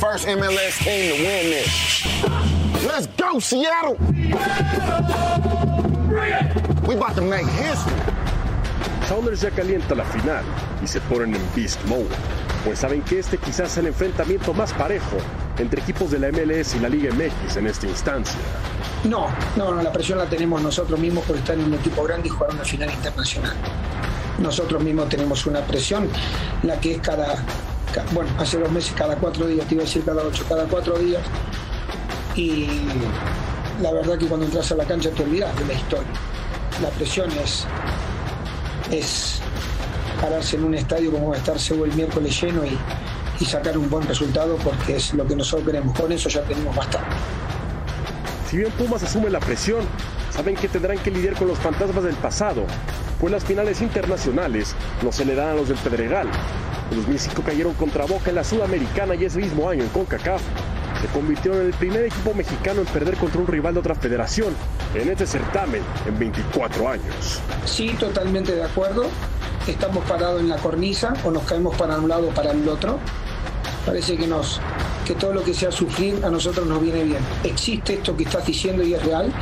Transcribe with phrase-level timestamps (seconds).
[0.00, 2.04] first MLS team to win this.
[2.86, 3.96] Let's go, Seattle.
[6.86, 7.94] We about to make history.
[9.08, 10.44] Sounders ya calienta la final
[10.82, 12.06] y se ponen en beast mode,
[12.64, 15.16] pues saben que este quizás es el enfrentamiento más parejo
[15.58, 18.38] entre equipos de la MLS y la Liga MX en esta instancia.
[19.04, 19.26] No,
[19.56, 22.30] no, no, la presión la tenemos nosotros mismos por estar en un equipo grande y
[22.30, 23.52] jugar una final internacional.
[24.38, 26.08] Nosotros mismos tenemos una presión,
[26.62, 27.44] la que es cada, ca-
[28.12, 30.98] bueno, hace dos meses cada cuatro días, te iba a decir cada ocho, cada cuatro
[30.98, 31.22] días.
[32.36, 32.68] Y
[33.82, 36.12] la verdad que cuando entras a la cancha te olvidas de la historia.
[36.82, 37.66] La presión es,
[38.90, 39.40] es
[40.20, 42.78] pararse en un estadio como va a estar Seúl el miércoles lleno y,
[43.40, 45.98] y sacar un buen resultado porque es lo que nosotros queremos.
[45.98, 47.08] Con eso ya tenemos bastante.
[48.50, 49.84] Si bien Pumas asume la presión,
[50.30, 52.64] saben que tendrán que lidiar con los fantasmas del pasado,
[53.20, 56.28] pues las finales internacionales no se le dan a los del Pedregal.
[56.90, 60.42] En 2005 cayeron contra Boca en la Sudamericana y ese mismo año en CONCACAF
[61.00, 64.54] se convirtieron en el primer equipo mexicano en perder contra un rival de otra federación
[64.94, 67.40] en este certamen en 24 años.
[67.64, 69.06] Sí, totalmente de acuerdo.
[69.66, 72.98] Estamos parados en la cornisa o nos caemos para un lado o para el otro.
[73.86, 74.60] Parece que nos
[75.06, 77.20] que todo lo que sea sufrir a nosotros nos viene bien.
[77.44, 79.32] Existe esto que estás diciendo y es real.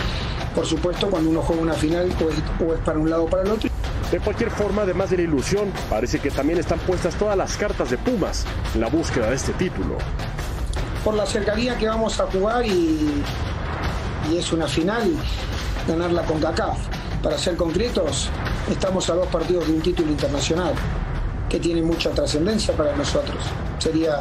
[0.55, 3.27] Por supuesto, cuando uno juega una final o es, o es para un lado o
[3.27, 3.69] para el otro.
[4.11, 7.91] De cualquier forma, además de la ilusión, parece que también están puestas todas las cartas
[7.91, 9.98] de Pumas en la búsqueda de este título.
[11.05, 13.23] Por la cercanía que vamos a jugar y,
[14.34, 15.12] es una final,
[15.86, 16.79] ganarla con CACAF.
[17.23, 18.31] Para ser concretos,
[18.70, 20.73] estamos a dos partidos de un título internacional
[21.51, 23.36] que tiene mucha trascendencia para nosotros.
[23.79, 24.20] Sería,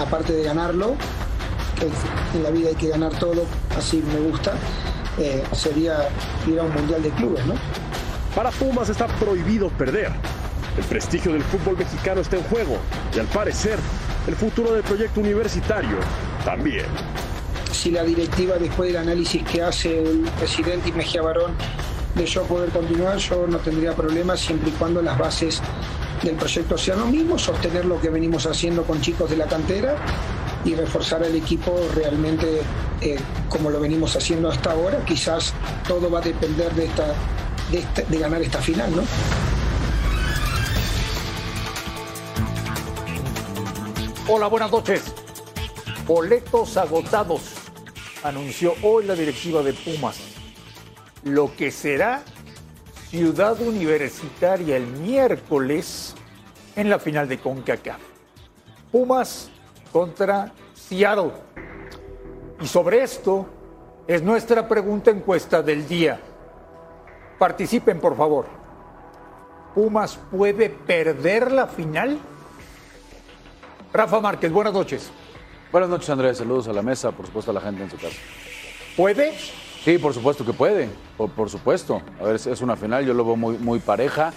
[0.00, 0.94] aparte de ganarlo,
[1.78, 1.90] que
[2.38, 3.44] en la vida hay que ganar todo,
[3.76, 4.54] así me gusta,
[5.18, 6.08] eh, sería
[6.46, 7.54] ir a un mundial de clubes, ¿no?
[8.36, 10.12] Para Pumas está prohibido perder.
[10.76, 12.76] El prestigio del fútbol mexicano está en juego
[13.14, 13.78] y al parecer
[14.26, 15.96] el futuro del proyecto universitario
[16.44, 16.84] también.
[17.72, 21.52] si la directiva después del análisis que hace el presidente y Mejía Barón
[22.14, 25.62] de yo poder continuar, yo no tendría problemas siempre y cuando las bases
[26.22, 29.96] del proyecto sean lo mismo, sostener lo que venimos haciendo con chicos de la cantera
[30.62, 32.60] y reforzar al equipo realmente
[33.00, 33.16] eh,
[33.48, 35.02] como lo venimos haciendo hasta ahora.
[35.06, 35.54] Quizás
[35.88, 37.14] todo va a depender de, esta,
[37.70, 39.02] de, ganar esta final, ¿no?
[44.28, 45.14] Hola, buenas noches.
[46.06, 47.54] Boletos agotados,
[48.22, 50.18] anunció hoy la directiva de Pumas.
[51.24, 52.22] Lo que será
[53.10, 56.14] Ciudad Universitaria el miércoles
[56.76, 58.00] en la final de CONCACAF.
[58.92, 59.50] Pumas
[59.92, 61.32] contra Seattle.
[62.60, 63.46] Y sobre esto
[64.06, 66.20] es nuestra pregunta encuesta del día.
[67.38, 68.46] Participen, por favor.
[69.74, 72.18] ¿Pumas puede perder la final?
[73.92, 75.10] Rafa Márquez, buenas noches.
[75.70, 76.38] Buenas noches, Andrés.
[76.38, 78.16] Saludos a la mesa, por supuesto a la gente en su casa.
[78.96, 79.34] ¿Puede?
[79.84, 82.00] Sí, por supuesto que puede, por, por supuesto.
[82.20, 84.32] A ver, es- es una final, yo lo veo muy, muy pareja.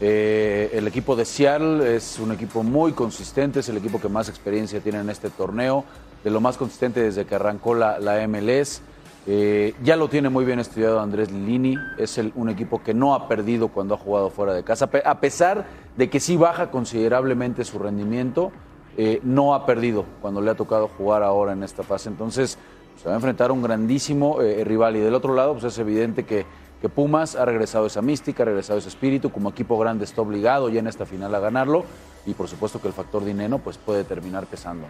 [0.00, 4.28] Eh, el equipo de Seattle es un equipo muy consistente, es el equipo que más
[4.28, 5.84] experiencia tiene en este torneo,
[6.22, 8.82] de lo más consistente desde que arrancó la, la MLS.
[9.26, 13.26] Eh, ya lo tiene muy bien estudiado Andrés Lilini, es un equipo que no ha
[13.26, 15.64] perdido cuando ha jugado fuera de casa, a pesar
[15.96, 18.52] de que sí baja considerablemente su rendimiento,
[18.96, 22.08] eh, no ha perdido cuando le ha tocado jugar ahora en esta fase.
[22.08, 22.58] Entonces,
[23.00, 24.96] se va a enfrentar a un grandísimo eh, rival.
[24.96, 26.46] Y del otro lado, pues es evidente que,
[26.94, 29.30] Pumas ha regresado esa mística, ha regresado ese espíritu.
[29.30, 31.86] Como equipo grande está obligado ya en esta final a ganarlo.
[32.26, 34.86] Y por supuesto que el factor dinero pues puede terminar pesando.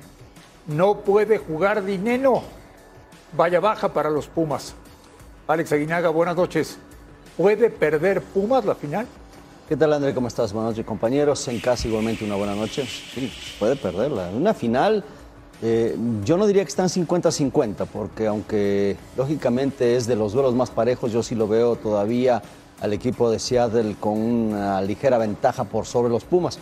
[0.66, 2.42] No puede jugar dinero.
[3.36, 4.74] Vaya baja para los Pumas.
[5.48, 6.78] Alex Aguinaga, buenas noches.
[7.36, 9.08] ¿Puede perder Pumas la final?
[9.68, 10.14] ¿Qué tal, André?
[10.14, 10.52] ¿Cómo estás?
[10.52, 11.48] Buenas noches, compañeros.
[11.48, 12.86] En casa, igualmente, una buena noche.
[12.86, 14.28] Sí, puede perderla.
[14.28, 15.02] Una final,
[15.62, 20.70] eh, yo no diría que están 50-50, porque aunque lógicamente es de los duelos más
[20.70, 22.40] parejos, yo sí lo veo todavía
[22.80, 26.60] al equipo de Seattle con una ligera ventaja por sobre los Pumas.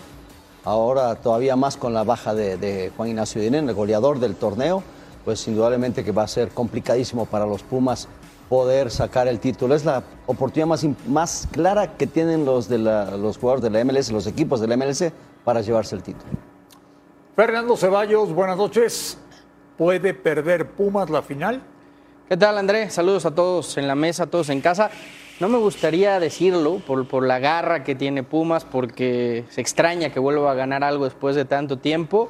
[0.64, 4.82] Ahora todavía más con la baja de, de Juan Ignacio Dinén, el goleador del torneo,
[5.24, 8.08] pues indudablemente que va a ser complicadísimo para los Pumas
[8.48, 9.74] poder sacar el título.
[9.74, 13.80] Es la oportunidad más, más clara que tienen los, de la- los jugadores de la
[13.84, 15.12] MLS, los equipos de la MLS,
[15.44, 16.30] para llevarse el título.
[17.34, 19.18] Fernando Ceballos, buenas noches.
[19.78, 21.62] ¿Puede perder Pumas la final?
[22.28, 22.90] ¿Qué tal, André?
[22.90, 24.90] Saludos a todos en la mesa, a todos en casa.
[25.40, 30.20] No me gustaría decirlo por, por la garra que tiene Pumas, porque se extraña que
[30.20, 32.28] vuelva a ganar algo después de tanto tiempo,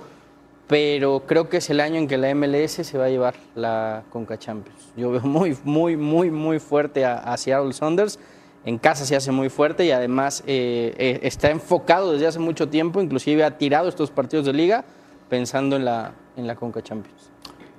[0.73, 4.05] pero creo que es el año en que la MLS se va a llevar la
[4.09, 4.79] Conca Champions.
[4.97, 8.19] Yo veo muy, muy, muy, muy fuerte a, a Seattle Saunders
[8.65, 12.71] En casa se hace muy fuerte y además eh, eh, está enfocado desde hace mucho
[12.71, 14.83] tiempo, inclusive ha tirado estos partidos de liga
[15.29, 17.31] pensando en la, en la Conca Champions.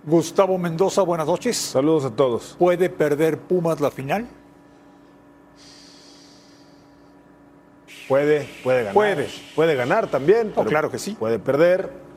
[0.04, 1.58] Gustavo Mendoza, buenas noches.
[1.58, 2.56] Saludos a todos.
[2.60, 4.28] ¿Puede perder Pumas la final?
[8.08, 8.94] Puede, puede ganar.
[8.94, 9.30] Puede.
[9.56, 10.50] Puede ganar también.
[10.50, 11.16] No, pero claro que sí.
[11.18, 12.13] Puede perder.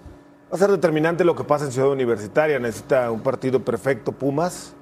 [0.49, 2.61] Va a ser determinante lo que pasa en Ciudad Universitaria.
[2.61, 4.75] Necesita un partido perfecto Pumas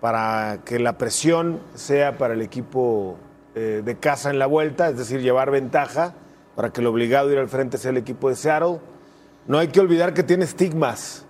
[0.00, 3.16] para que la presión sea para el equipo
[3.56, 6.14] eh, de casa en la vuelta, es decir, llevar ventaja
[6.54, 8.78] para que el obligado a ir al frente sea el equipo de Seattle.
[9.48, 11.26] No hay que olvidar que tiene estigmas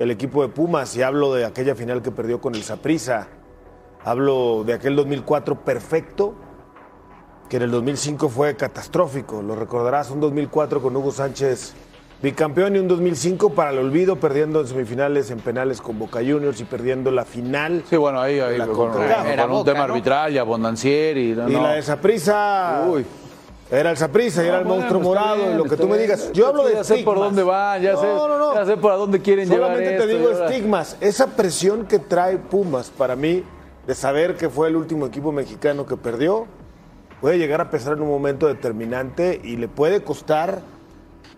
[0.00, 3.28] el equipo de Pumas y hablo de aquella final que perdió con el Saprissa.
[4.04, 6.34] Hablo de aquel 2004 perfecto
[7.48, 9.42] que en el 2005 fue catastrófico.
[9.42, 11.74] Lo recordarás, un 2004 con Hugo Sánchez
[12.22, 16.60] bicampeón y un 2005 para el olvido, perdiendo en semifinales en penales con Boca Juniors
[16.60, 17.82] y perdiendo la final.
[17.88, 19.92] Sí, bueno, ahí, ahí La con, Era un Boca, tema ¿no?
[19.92, 21.34] arbitral y Abondancieri.
[21.34, 21.62] No, Y no.
[21.62, 22.84] la de Saprissa.
[22.88, 23.04] Uy.
[23.68, 25.98] Era el Saprissa y era el bueno, monstruo morado, bien, y lo que tú me
[25.98, 26.30] digas.
[26.32, 28.54] Yo hablo de Ya sé por dónde van, ya sé, No, no, no.
[28.54, 30.96] ya sé por dónde quieren llevar Solamente te esto, digo y ahora- estigmas.
[31.00, 33.42] Esa presión que trae Pumas para mí
[33.86, 36.46] de saber que fue el último equipo mexicano que perdió
[37.20, 40.60] puede llegar a pesar en un momento determinante y le puede costar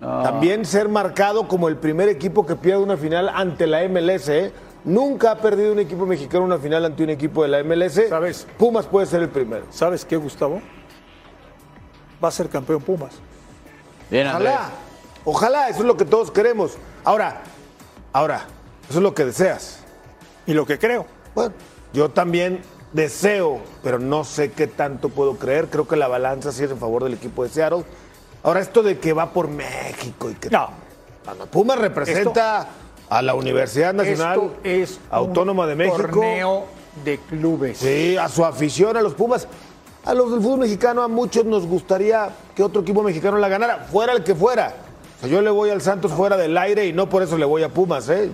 [0.01, 0.23] No.
[0.23, 4.29] también ser marcado como el primer equipo que pierde una final ante la MLS.
[4.29, 4.53] ¿eh?
[4.85, 8.09] Nunca ha perdido un equipo mexicano una final ante un equipo de la MLS.
[8.09, 8.47] ¿Sabes?
[8.57, 9.67] Pumas puede ser el primero.
[9.71, 10.61] ¿Sabes qué, Gustavo?
[12.23, 13.15] Va a ser campeón Pumas.
[14.11, 14.53] Bien, Andrés.
[14.53, 14.71] Ojalá,
[15.25, 16.77] ojalá, eso es lo que todos queremos.
[17.05, 17.43] Ahora,
[18.13, 18.47] ahora,
[18.89, 19.81] eso es lo que deseas.
[20.47, 21.07] Y lo que creo.
[21.35, 21.53] Bueno,
[21.93, 22.63] yo también
[22.93, 25.69] deseo, pero no sé qué tanto puedo creer.
[25.69, 27.85] Creo que la balanza sí es en favor del equipo de Seattle.
[28.49, 30.49] Ahora, esto de que va por México y que.
[30.49, 30.71] No.
[31.51, 32.67] Pumas representa
[33.11, 35.99] a la Universidad Nacional es Autónoma de México.
[35.99, 36.65] torneo
[37.05, 37.77] de clubes.
[37.77, 39.47] Sí, a su afición, a los Pumas.
[40.03, 43.87] A los del fútbol mexicano, a muchos nos gustaría que otro equipo mexicano la ganara,
[43.93, 44.73] fuera el que fuera.
[45.19, 47.45] O sea, yo le voy al Santos fuera del aire y no por eso le
[47.45, 48.31] voy a Pumas, ¿eh?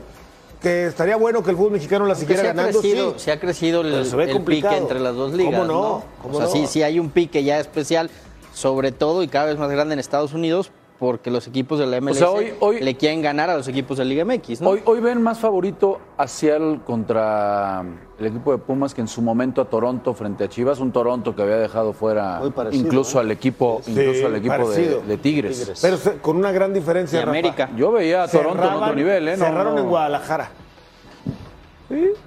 [0.62, 3.25] Que estaría bueno que el fútbol mexicano la siguiera se ha ganando, crecido, sí.
[3.25, 5.55] se ha crecido el, pique entre las dos ligas.
[5.55, 5.82] ¿Cómo no?
[5.82, 6.05] ¿no?
[6.22, 6.52] ¿Cómo o sea, no?
[6.52, 8.08] sí, sí hay un pique ya especial,
[8.55, 10.71] sobre todo y cada vez más grande en Estados Unidos,
[11.01, 13.99] porque los equipos de la MLS sea, hoy- hoy- le quieren ganar a los equipos
[13.99, 14.71] de Liga MX, ¿no?
[14.71, 17.85] Hoy, hoy ven más favorito a Seattle contra
[18.19, 21.35] el equipo de Pumas que en su momento a Toronto frente a Chivas, un Toronto
[21.35, 23.21] que había dejado fuera parecido, incluso ¿no?
[23.23, 25.79] al equipo, Sí, incluso al equipo de, Tigres.
[25.83, 27.39] Pero con una gran diferencia, De Rafa.
[27.39, 27.71] América.
[27.77, 29.37] Yo veía a Toronto en otro nivel, ¿eh?
[29.37, 29.81] No, cerraron no.
[29.83, 30.50] en Guadalajara.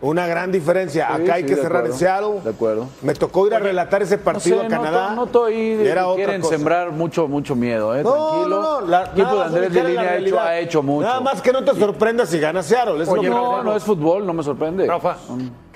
[0.02, 1.08] Una gran diferencia.
[1.16, 1.98] Sí, Acá hay sí, que de cerrar acuerdo.
[1.98, 2.42] Seattle.
[2.44, 2.88] De acuerdo.
[3.02, 5.16] Me tocó ir a relatar ese partido No sé, a Canadá.
[5.16, 6.56] Noto ahí y era otra quieren cosa.
[6.56, 8.04] sembrar mucho, mucho miedo, ¿eh?
[8.04, 8.62] No, Tranquilo.
[8.62, 8.88] no, no.
[8.88, 10.48] La, el equipo nada de Andrés la Lilini ha hecho, realidad.
[10.48, 11.08] ha hecho mucho.
[11.08, 13.02] Nada más que no te sorprendas si gana Seattle.
[13.04, 14.86] es Oye, lo que- No, no es fútbol, no me sorprende.
[14.88, 15.18] Rafa,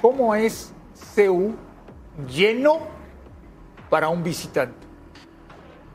[0.02, 0.72] ¿cómo es
[1.16, 1.52] CU
[2.30, 2.80] lleno
[3.90, 4.76] para un visitante?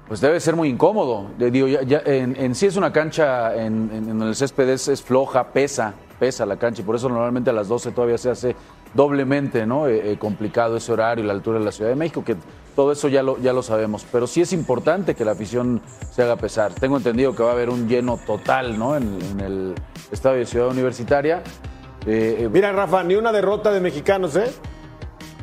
[0.08, 1.26] Pues debe ser muy incómodo.
[1.36, 4.86] Digo, ya- ya en, en sí es una cancha, en, en- en el césped es,
[4.86, 8.30] es floja, pesa, pesa la cancha y por eso normalmente a las 12 todavía se
[8.30, 8.56] hace
[8.94, 9.86] doblemente ¿no?
[9.88, 12.36] Eh, eh, complicado ese horario y la altura de la Ciudad de México, que
[12.74, 14.06] todo eso ya lo, ya lo sabemos.
[14.10, 15.80] Pero sí es importante que la afición
[16.10, 16.72] se haga pesar.
[16.72, 18.96] Tengo entendido que va a haber un lleno total ¿no?
[18.96, 19.74] en, en el
[20.10, 21.42] estadio de Ciudad Universitaria.
[22.06, 24.52] Eh, eh, Mira, Rafa, ni una derrota de mexicanos, ¿eh?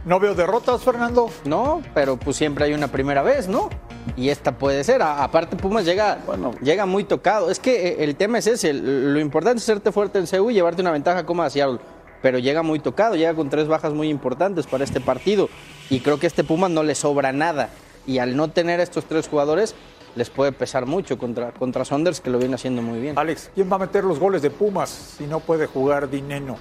[0.06, 1.30] ¿No veo derrotas, Fernando?
[1.46, 3.70] No, pero pues siempre hay una primera vez, ¿no?
[4.18, 5.02] Y esta puede ser.
[5.02, 6.52] A- aparte, Pumas llega, Bueno.
[6.62, 7.50] llega muy tocado.
[7.50, 8.74] Es que eh, el tema es ese.
[8.74, 11.80] Lo importante es hacerte fuerte en CU y llevarte una ventaja como a Seattle.
[12.22, 15.50] Pero llega muy tocado, llega con tres bajas muy importantes para este partido.
[15.90, 17.70] Y creo que a este Pumas no le sobra nada.
[18.08, 19.76] Y al no tener a estos tres jugadores,
[20.16, 23.18] les puede pesar mucho contra, contra Saunders, que lo viene haciendo muy bien.
[23.18, 26.58] Alex, ¿quién va a meter los goles de Pumas si no puede jugar Dineno?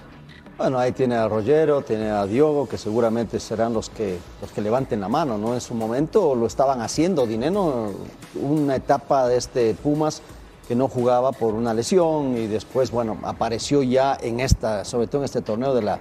[0.58, 4.60] Bueno, ahí tiene a Rollero, tiene a Diogo, que seguramente serán los que, los que
[4.60, 5.54] levanten la mano, ¿no?
[5.54, 7.26] En su momento lo estaban haciendo.
[7.26, 7.90] Dineno,
[8.34, 10.20] una etapa de este Pumas
[10.68, 15.22] que no jugaba por una lesión y después, bueno, apareció ya en esta, sobre todo
[15.22, 15.98] en este torneo de la,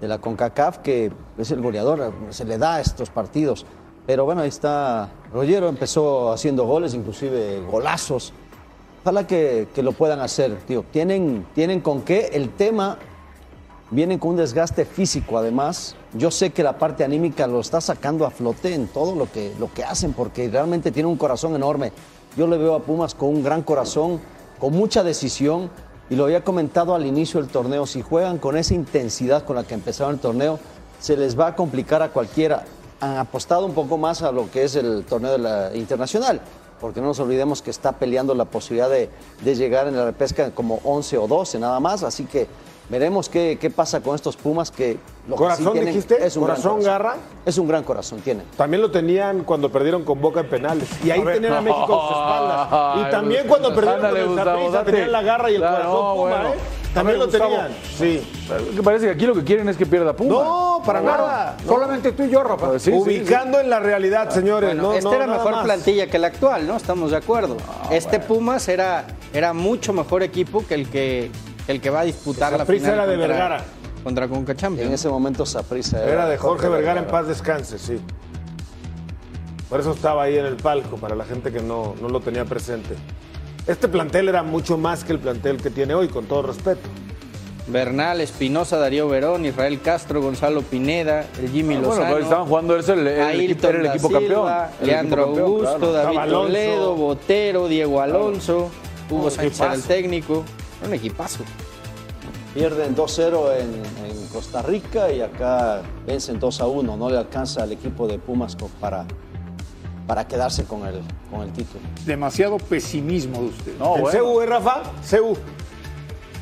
[0.00, 3.66] de la CONCACAF, que es el goleador, se le da a estos partidos.
[4.06, 8.32] Pero bueno, ahí está Rollero, empezó haciendo goles, inclusive golazos.
[9.02, 10.84] Ojalá que, que lo puedan hacer, tío.
[10.90, 12.30] Tienen, tienen con qué.
[12.32, 12.98] El tema
[13.92, 15.94] vienen con un desgaste físico además.
[16.14, 19.52] Yo sé que la parte anímica lo está sacando a flote en todo lo que,
[19.60, 21.92] lo que hacen, porque realmente tiene un corazón enorme.
[22.36, 24.18] Yo le veo a Pumas con un gran corazón,
[24.58, 25.70] con mucha decisión,
[26.08, 29.64] y lo había comentado al inicio del torneo, si juegan con esa intensidad con la
[29.64, 30.58] que empezaron el torneo,
[30.98, 32.64] se les va a complicar a cualquiera.
[33.00, 36.40] Han apostado un poco más a lo que es el torneo de la internacional,
[36.80, 39.10] porque no nos olvidemos que está peleando la posibilidad de,
[39.44, 42.46] de llegar en la repesca como 11 o 12 nada más, así que
[42.92, 44.98] Veremos qué, qué pasa con estos Pumas que...
[45.26, 46.24] lo que sí ¿Corazón tienen dijiste?
[46.26, 47.16] Es un gran ¿Corazón, garra?
[47.46, 48.44] Es un gran corazón, tienen.
[48.54, 50.90] También lo tenían cuando perdieron con Boca en penales.
[51.02, 51.36] Y ahí ver.
[51.36, 52.68] tenían a México a sus espaldas.
[52.70, 54.90] Ay, Y también cuando perdieron ándale, con el date.
[54.92, 56.48] tenían la garra y el Claro, corazón no, Puma, bueno.
[56.50, 56.58] ¿eh?
[56.92, 57.50] También ver, lo Gustavo.
[57.50, 57.72] tenían.
[57.96, 58.30] Sí.
[58.76, 60.34] Que parece que aquí lo que quieren es que pierda Puma.
[60.44, 61.56] No, para nada.
[61.64, 61.72] No.
[61.72, 62.66] Solamente tú y yo, Rafa.
[62.68, 64.68] Pues sí, sí, Ubicando en la realidad, señores.
[64.74, 65.64] Bueno, no, esta no, era mejor más.
[65.64, 66.76] plantilla que la actual, ¿no?
[66.76, 67.56] Estamos de acuerdo.
[67.90, 71.30] este Pumas era, era mucho mejor equipo que el que,
[71.68, 73.64] el que va a disputar la Saprissa final era de contra, Vergara.
[74.02, 74.92] contra Conca En Champions.
[74.92, 78.00] ese momento Saprissa Era de Jorge Vergara en paz descanse, sí.
[79.68, 82.44] Por eso estaba ahí en el palco, para la gente que no, no lo tenía
[82.44, 82.94] presente.
[83.66, 86.80] Este plantel era mucho más que el plantel que tiene hoy, con todo respeto.
[87.68, 92.12] Bernal, Espinosa, Darío Verón, Israel Castro, Gonzalo Pineda, el Jimmy Ah, bueno, Lozano.
[92.12, 94.46] pero estaban jugando ese el, el Ayrton era el equipo Silva, campeón.
[94.48, 95.92] Era Leandro equipo campeón, Augusto, claro.
[95.92, 96.46] David Alonso.
[96.48, 98.70] Toledo, Botero, Diego Alonso,
[99.08, 100.44] Hugo Un Sánchez era el técnico.
[100.82, 101.44] Era un equipazo.
[102.54, 106.98] Pierden 2-0 en, en Costa Rica y acá vencen 2-1.
[106.98, 109.06] No le alcanza al equipo de Pumas para,
[110.08, 111.84] para quedarse con el, con el título.
[112.04, 113.78] Demasiado pesimismo de usted.
[113.78, 114.24] No, ¿En bueno.
[114.24, 114.82] CU, eh, Rafa?
[115.08, 115.36] CU.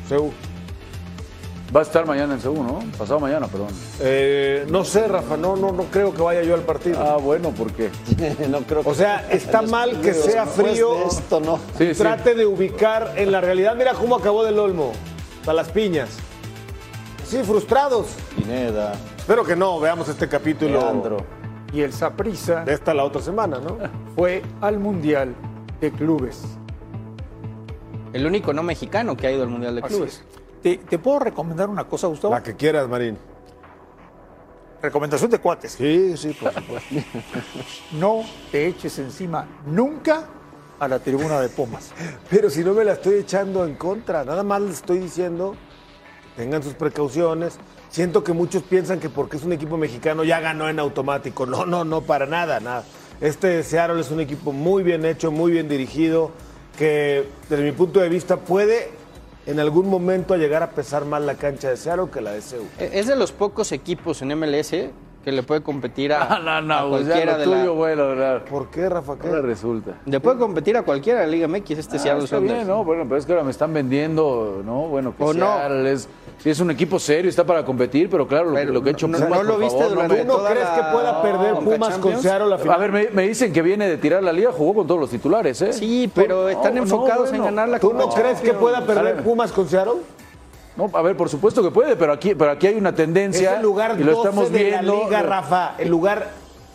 [0.09, 0.31] CU.
[1.73, 2.79] Va a estar mañana en Seúl, ¿no?
[2.97, 3.69] Pasado mañana, perdón.
[4.01, 6.99] Eh, no sé, Rafa, no, no, no creo que vaya yo al partido.
[7.01, 7.89] Ah, bueno, ¿por qué?
[8.49, 10.95] no creo que- O sea, está mal que sea frío.
[10.95, 11.59] de esto no.
[11.77, 12.01] Sí, sí.
[12.01, 13.75] Trate de ubicar en la realidad.
[13.77, 14.91] Mira cómo acabó del Olmo.
[15.45, 16.09] Para las piñas.
[17.25, 18.07] Sí, frustrados.
[18.35, 21.17] Pineda, Espero que no veamos este capítulo Leandro.
[21.71, 23.77] Y el Saprissa de esta la otra semana, ¿no?
[24.15, 25.33] fue al Mundial
[25.79, 26.41] de Clubes.
[28.11, 30.21] El único no mexicano que ha ido al Mundial de Así Clubes.
[30.63, 30.77] Es.
[30.77, 32.33] ¿Te, te puedo recomendar una cosa, Gustavo?
[32.33, 33.17] La que quieras, Marín.
[34.81, 35.73] Recomendación de cuates.
[35.73, 36.95] Sí, sí, por supuesto.
[37.93, 40.25] No te eches encima nunca
[40.79, 41.91] a la tribuna de Pumas.
[42.29, 45.55] Pero si no me la estoy echando en contra, nada más les estoy diciendo,
[46.35, 47.57] tengan sus precauciones.
[47.89, 51.45] Siento que muchos piensan que porque es un equipo mexicano ya ganó en automático.
[51.45, 52.83] No, no, no, para nada, nada.
[53.19, 56.31] Este Seattle es un equipo muy bien hecho, muy bien dirigido,
[56.75, 58.89] que desde mi punto de vista puede
[59.45, 62.63] en algún momento llegar a pesar más la cancha de Seattle que la de.
[62.79, 64.73] E- Es de los pocos equipos en MLS
[65.23, 68.07] que le puede competir a, Ah, no, no, a cualquiera lo de la- tuyo, bueno,
[68.07, 68.41] ¿verdad?
[68.49, 69.17] ¿Por qué, Rafa?
[69.19, 69.27] ¿Qué?
[69.27, 69.91] Ahora resulta.
[70.05, 72.55] Le puede competir a cualquiera de la Liga MX este Ah, Seattle está Sounders.
[72.59, 72.83] bien, ¿no?
[72.83, 74.87] Bueno, pero es que ahora me están vendiendo, ¿no?
[74.87, 75.45] Bueno, que O no.
[75.57, 76.09] Seattle es,
[76.39, 78.93] sí es un equipo serio, está para competir, pero claro, lo, Pero lo que ha
[78.93, 81.21] hecho no- Pumas, no lo viste favor, durante ¿Tú no toda crees la- que pueda
[81.21, 82.17] perder Pumas con?
[82.21, 82.75] Seattle la final?
[82.75, 85.09] A ver, me, me dicen que viene de tirar la liga, jugó con todos los
[85.11, 85.73] titulares, ¿eh?
[85.73, 87.45] Sí, pero No, están no, enfocados bueno.
[87.47, 89.17] en ganar la ¿Tú no crees que pueda perder.
[89.23, 90.01] Pumas con Seattle?
[90.77, 93.55] No, a ver, por supuesto que puede, pero aquí, pero aquí hay una Es tendencia
[93.57, 94.97] el lugar y lo 12 estamos de viendo.
[94.97, 95.75] la liga, Rafa.
[95.77, 96.29] El lugar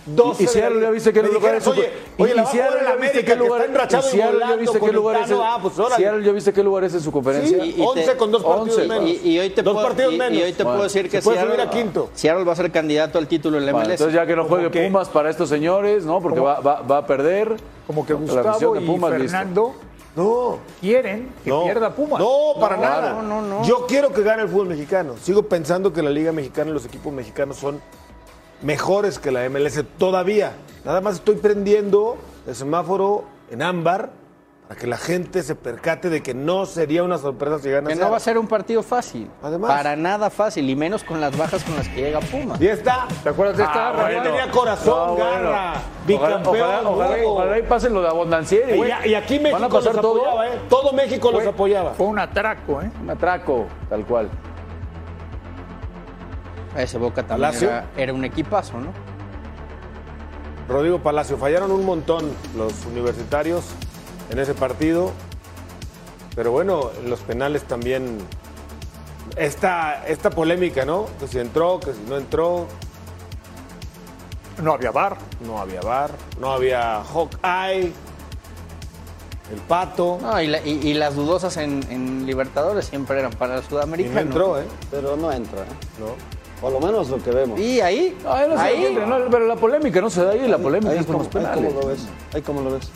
[0.05, 2.43] 12 Y- la Seattle ya viste qué lugar es su- Oye, y- oye, y la
[2.45, 4.11] va a jugar Seattle ya la viste América, qué lugar- que está enrachado y y
[4.13, 5.41] Seattle ya volando viste qué con lugar el es Tano.
[5.43, 5.97] el- Ah, pues órale.
[5.97, 7.59] Seattle ya viste qué lugar es en su conferencia.
[7.59, 8.89] Sí, Y- y te- 11 con dos partidos 11.
[8.89, 9.11] menos.
[9.11, 10.43] Y, y hoy te dos puedo, partidos y- y menos.
[10.45, 12.11] hoy te Bueno, puedo decir que se puede subir Seattle, a quinto.
[12.15, 13.95] Seattle va a ser candidato al título en la Bueno, MLS.
[14.05, 16.21] entonces ya que no juegue Pumas para estos señores, ¿no?
[16.21, 17.57] Porque va, va- va a perder.
[17.89, 19.75] Como que La visión Gustavo de y Pumas, listo.
[20.17, 21.65] No, quieren que no.
[21.65, 22.19] pierda Pumas.
[22.19, 23.13] No, para No, nada.
[23.13, 23.65] no, no, no.
[23.65, 25.15] Yo quiero que gane el fútbol mexicano.
[25.21, 27.81] Sigo pensando que la Liga Mexicana y los equipos mexicanos son
[28.63, 30.53] mejores que la MLS todavía.
[30.85, 34.11] Nada más estoy prendiendo el semáforo en ámbar
[34.69, 37.95] para que la gente se percate de que no sería una sorpresa si gana Que
[37.95, 39.31] no va a ser un partido fácil.
[39.41, 39.71] Además.
[39.71, 42.61] Para nada fácil, y menos con las bajas con las que llega Pumas.
[42.61, 43.07] Y está.
[43.23, 43.91] ¿Te acuerdas de esta?
[43.91, 44.23] Ah, bueno.
[44.25, 46.87] tenía corazón, No, garra, bicampeón.
[46.87, 48.59] ojalá, ojalá, y pasen lo de abundancia.
[49.05, 50.21] Y, y aquí México ¿Van a pasar los todo?
[50.27, 50.59] apoyaba, ¿eh?
[50.69, 51.95] Todo México los apoyaba.
[51.95, 52.91] Fue un atraco, ¿eh?
[53.01, 54.29] Un atraco, tal cual.
[56.77, 57.69] Ese Boca también Palacio.
[57.69, 58.89] era, era un equipazo, ¿no?
[60.69, 63.65] Rodrigo Palacio, fallaron un montón los universitarios
[64.31, 65.13] en ese partido.
[66.35, 68.19] Pero bueno, en los penales también.
[69.37, 71.07] Esta, esta polémica, ¿no?
[71.21, 72.67] Que si entró, que si no entró,
[74.63, 75.17] No había bar.
[75.47, 77.93] no había bar, no había Hawkeye,
[79.53, 80.19] el pato.
[80.23, 83.63] No, y, la- y- y las dudosas en, en Libertadores siempre eran para el Y
[83.65, 84.21] no sudamericano.
[84.21, 84.65] entró, ¿eh?
[84.91, 85.67] Pero no entra, ¿eh?
[86.01, 86.07] No.
[86.61, 87.61] Por lo menos lo que vemos.
[87.61, 90.93] Y ahí, no sé, ahí, no, pero la polémica no se da ahí, la polémica
[90.93, 91.65] Ahí es con como, los ahí penales.
[91.75, 92.07] como lo ves.
[92.33, 92.89] Ahí como lo ves.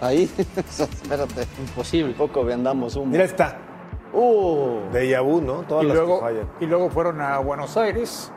[0.00, 1.46] Ahí, espérate.
[1.58, 2.12] imposible.
[2.12, 3.10] Un poco andamos un.
[3.10, 3.58] Mira está.
[4.12, 5.62] Uh, De vu, ¿no?
[5.62, 6.48] Todas Y las luego, que fallan.
[6.60, 8.32] y luego fueron a Buenos Aires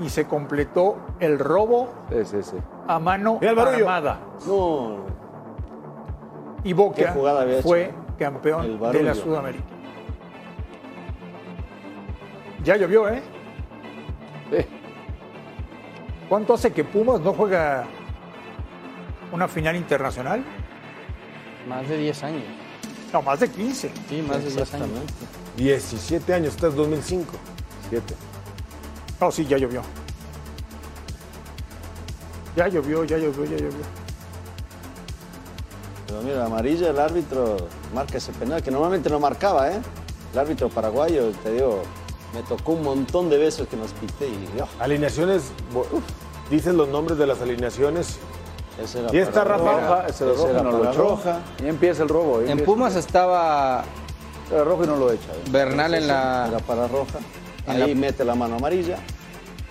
[0.00, 2.56] y se completó el robo Sí, sí, sí.
[2.88, 4.18] a mano armada.
[4.46, 4.96] no.
[6.64, 7.68] Y Boca jugada había hecho.
[7.68, 9.64] fue El campeón de la Sudamérica.
[12.64, 13.20] Ya llovió, ¿eh?
[14.50, 14.64] Sí.
[16.28, 17.84] ¿Cuánto hace que Pumas no juega
[19.32, 20.44] una final internacional?
[21.68, 22.42] Más de 10 años.
[23.12, 23.90] No, más de 15.
[24.08, 24.68] Sí, más de 10 años.
[24.72, 25.12] Exactamente.
[25.56, 27.32] 17 años, este es 2005.
[27.90, 28.14] 7.
[29.20, 29.82] No, sí, ya llovió.
[32.56, 33.84] Ya llovió, ya llovió, ya llovió.
[36.06, 37.56] Pero mira, amarilla, el árbitro
[37.94, 39.80] marca ese penal, que normalmente no marcaba, ¿eh?
[40.32, 41.82] El árbitro paraguayo, te digo,
[42.34, 45.86] me tocó un montón de veces que nos pité y oh, Alineaciones, bo-
[46.50, 48.18] dicen los nombres de las alineaciones.
[48.82, 50.98] Ese era Y esta, Rafa, roja, Roja, ese de ese roja era no lo echó.
[51.02, 51.38] roja.
[51.62, 52.38] Y empieza el robo.
[52.40, 52.64] ahí En.
[52.64, 53.84] Pumas estaba
[54.50, 55.24] Era rojo y no lo echa.
[55.32, 55.50] ¿eh?
[55.50, 57.18] Bernal en Era la, para roja.
[57.66, 58.96] En la- Ahí mete la mano amarilla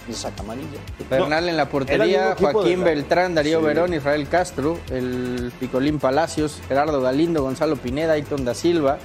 [0.10, 0.80] y saca amarilla.
[1.10, 7.02] Bernal en la era portería, Joaquín Beltrán, Darío Verón, Israel Castro, el Picolín Palacios, Gerardo
[7.02, 8.98] Galindo, Gonzalo Pineda, Ayton da Silva,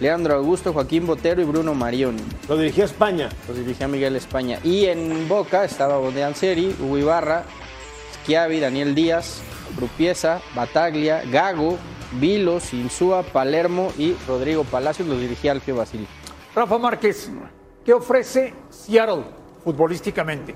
[0.00, 2.22] Leandro Augusto, Joaquín Botero y Bruno Marioni.
[2.48, 3.30] Lo dirigía España.
[3.48, 4.58] Los dirigía Miguel España.
[4.64, 7.44] Y en Boca estaba Bodean Seri, Hugo Ibarra,
[8.24, 9.42] Schiavi, Daniel Díaz,
[9.76, 11.76] Grupiesa, Bataglia, Gago,
[12.18, 15.06] Vilos, Insúa, Palermo y Rodrigo Palacios.
[15.06, 16.06] Los dirigía Alfio Basili.
[16.54, 17.30] Rafa Márquez,
[17.84, 19.24] ¿qué ofrece Seattle
[19.62, 20.54] futbolísticamente?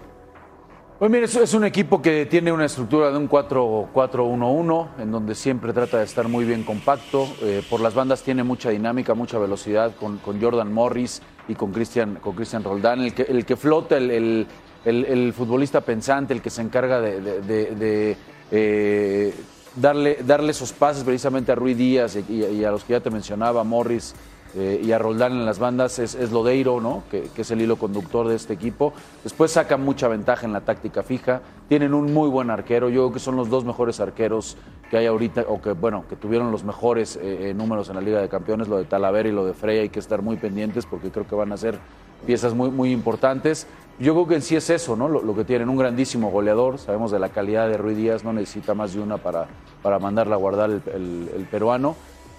[0.98, 5.72] Pues mire, es, un equipo que tiene una estructura de un 4-4-1-1, en donde siempre
[5.72, 7.28] trata de estar muy bien compacto.
[7.42, 11.70] Eh, por las bandas tiene mucha dinámica, mucha velocidad con, con Jordan Morris y con
[11.72, 13.00] Cristian con Cristian Roldán.
[13.02, 14.46] El que, el que flota, el, el-
[14.88, 18.16] el- futbolista pensante, el que se encarga de,
[18.50, 19.35] eh,
[19.76, 23.64] darle, darle esos pases precisamente a Rui Díaz y, a los que ya te mencionaba,
[23.64, 24.14] Morris
[24.57, 27.02] eh, y a Roldán en las bandas es, es Lodeiro, ¿no?
[27.11, 28.95] Que, es el hilo conductor de este equipo.
[29.23, 31.42] Después sacan mucha ventaja en la táctica fija.
[31.68, 32.88] Tienen un muy buen arquero.
[32.88, 34.57] Yo creo que son los dos mejores arqueros
[34.90, 38.23] que hay ahorita, o que, bueno, que tuvieron los mejores eh, números en la Liga
[38.23, 39.83] de Campeones, lo de Talavera y lo de Freya.
[39.83, 41.78] Hay que estar muy pendientes porque creo que van a ser
[42.26, 43.66] piezas muy, muy importantes.
[43.99, 45.09] Yo creo que en sí es eso, ¿no?
[45.09, 46.78] Lo, lo que tienen, un grandísimo goleador.
[46.78, 49.47] Sabemos de la calidad de Rui Díaz, no necesita más de una para,
[49.83, 51.97] para mandarla a guardar el, el- el peruano.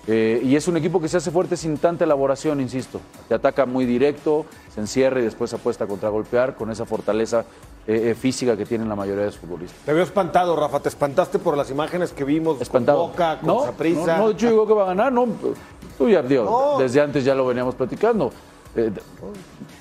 [0.08, 3.00] Eh, y es un equipo que se hace fuerte sin tanta elaboración, insisto.
[3.28, 7.42] Te ataca muy directo, se encierra y después apuesta contra golpear con esa fortaleza
[7.86, 9.78] eh, eh, física que tienen la mayoría de sus futbolistas.
[9.86, 10.80] Te veo espantado, Rafa.
[10.80, 13.00] Te espantaste por las imágenes que vimos Espantado.
[13.04, 14.18] con Boca, con no, Saprissa.
[14.18, 15.28] no, no, de hecho digo que va a ganar, no.
[15.98, 16.80] Tú ya, digo, No.
[16.82, 18.32] desde antes ya lo veníamos platicando.
[18.76, 18.92] Eh,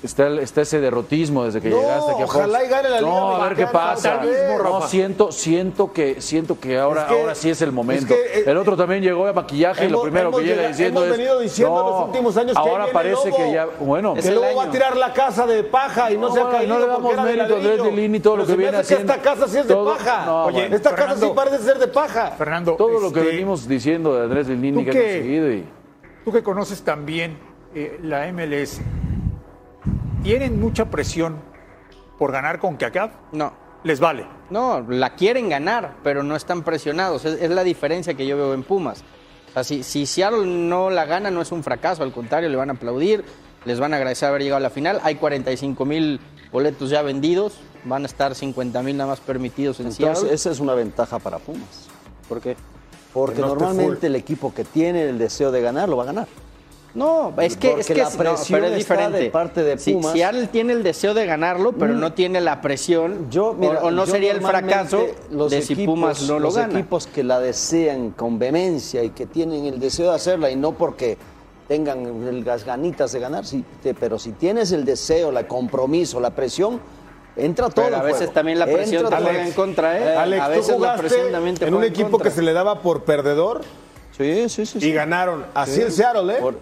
[0.01, 2.35] está, está ese derrotismo desde que No, llegaste aquí a Fox.
[2.37, 4.19] ojalá y gane la Liga No, a ver qué pasa.
[4.63, 8.11] No, siento, siento que, siento que ahora, Es que- ahora sí es el momento.
[8.15, 10.67] es que, eh, el otro también llegó a maquillaje y lo hemos- primero que llega
[10.69, 11.17] diciendo hemos es.
[11.19, 13.37] venido diciendo no, los últimos años que ahí ahora parece Lobo.
[13.37, 16.33] que ya, bueno, que luego va a tirar la casa de paja y no, No,
[16.33, 17.81] se ha bueno, caído no le damos mérito a Andrés.
[17.83, 19.13] Lilini, todo lo Pero que se me viene que haciendo.
[19.13, 20.25] esta casa sí es de Todo- paja.
[20.25, 20.75] no, Oye, bueno.
[20.75, 22.31] esta casa sí parece ser de paja.
[22.31, 24.99] Fernando, todo lo que este, venimos diciendo de Andrés Lilini ¿tú que ha qué?
[25.17, 25.65] conseguido y.
[26.25, 27.37] Tú que conoces también
[27.75, 28.79] eh, la MLS,
[30.23, 31.37] ¿tienen mucha presión
[32.17, 33.11] por ganar con CACAF?
[33.31, 33.53] No.
[33.83, 34.25] Les vale.
[34.49, 37.23] No, la quieren ganar, pero no están presionados.
[37.23, 39.03] Es, es la diferencia que yo veo en Pumas.
[39.49, 42.57] O sea, si, si Seattle no la gana, no es un fracaso, al contrario, le
[42.57, 43.23] van a aplaudir,
[43.65, 44.99] les van a agradecer haber llegado a la final.
[45.03, 46.19] Hay 45 mil
[46.51, 50.35] boletos ya vendidos, van a estar 50 mil nada más permitidos en Entonces, Seattle.
[50.35, 51.87] esa es una ventaja para Pumas.
[52.27, 52.57] ¿Por qué?
[53.13, 56.27] Porque no normalmente el equipo que tiene el deseo de ganar lo va a ganar.
[56.95, 59.19] No, es que, Porque es que la no, presión pero es está diferente.
[59.19, 60.11] de parte de Si- Pumas.
[60.13, 63.29] Seattle tiene el deseo de ganarlo, pero no tiene la presión.
[63.29, 66.33] Yo, mira, o, o no yo sería el fracaso los de si equipos, Pumas no
[66.35, 66.73] lo los gana.
[66.73, 70.71] equipos que la desean con vehemencia y que tienen el deseo de hacerla y no
[70.71, 71.17] porque
[71.67, 76.19] tengan el- las ganitas de ganar, sí, te- pero si tienes el deseo, el compromiso,
[76.19, 76.79] la presión,
[77.35, 77.85] entra todo.
[77.85, 78.33] Pero a veces juego.
[78.33, 80.15] también la presión Entra te juega en contra, ¿eh?
[80.17, 82.29] Alex, a tú veces la jugaste presión también te en un equipo contra.
[82.31, 83.61] que se le daba por perdedor
[84.19, 84.81] Sí, sí, sí.
[84.81, 84.89] sí.
[84.89, 85.45] y ganaron.
[85.53, 86.41] Así el Seattle, ¿eh?
[86.41, 86.55] Por-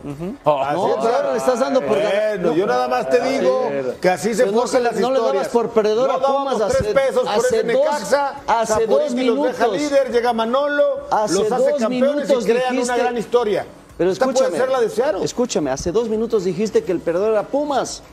[0.44, 1.16] Oh, Así No, el pero Seattle.
[1.18, 2.40] ahora le estás dando por ganar.
[2.40, 5.34] Bueno, yo nada más te digo que así se no forjan las no le historias.
[5.34, 8.36] dabas por perdedor no a Pumas tres hace- pesos por hace ese dos- Necaxa.
[8.46, 9.78] hace dos y los deja minutos.
[9.82, 13.66] líder, llega Manolo, Hace los hace dos campeones minutos y crean dijiste- una gran historia.
[13.98, 15.24] Pero Esta escúchame, puede ser la de Seattle.
[15.26, 18.04] escúchame, hace dos minutos dijiste que el perdedor era Pumas.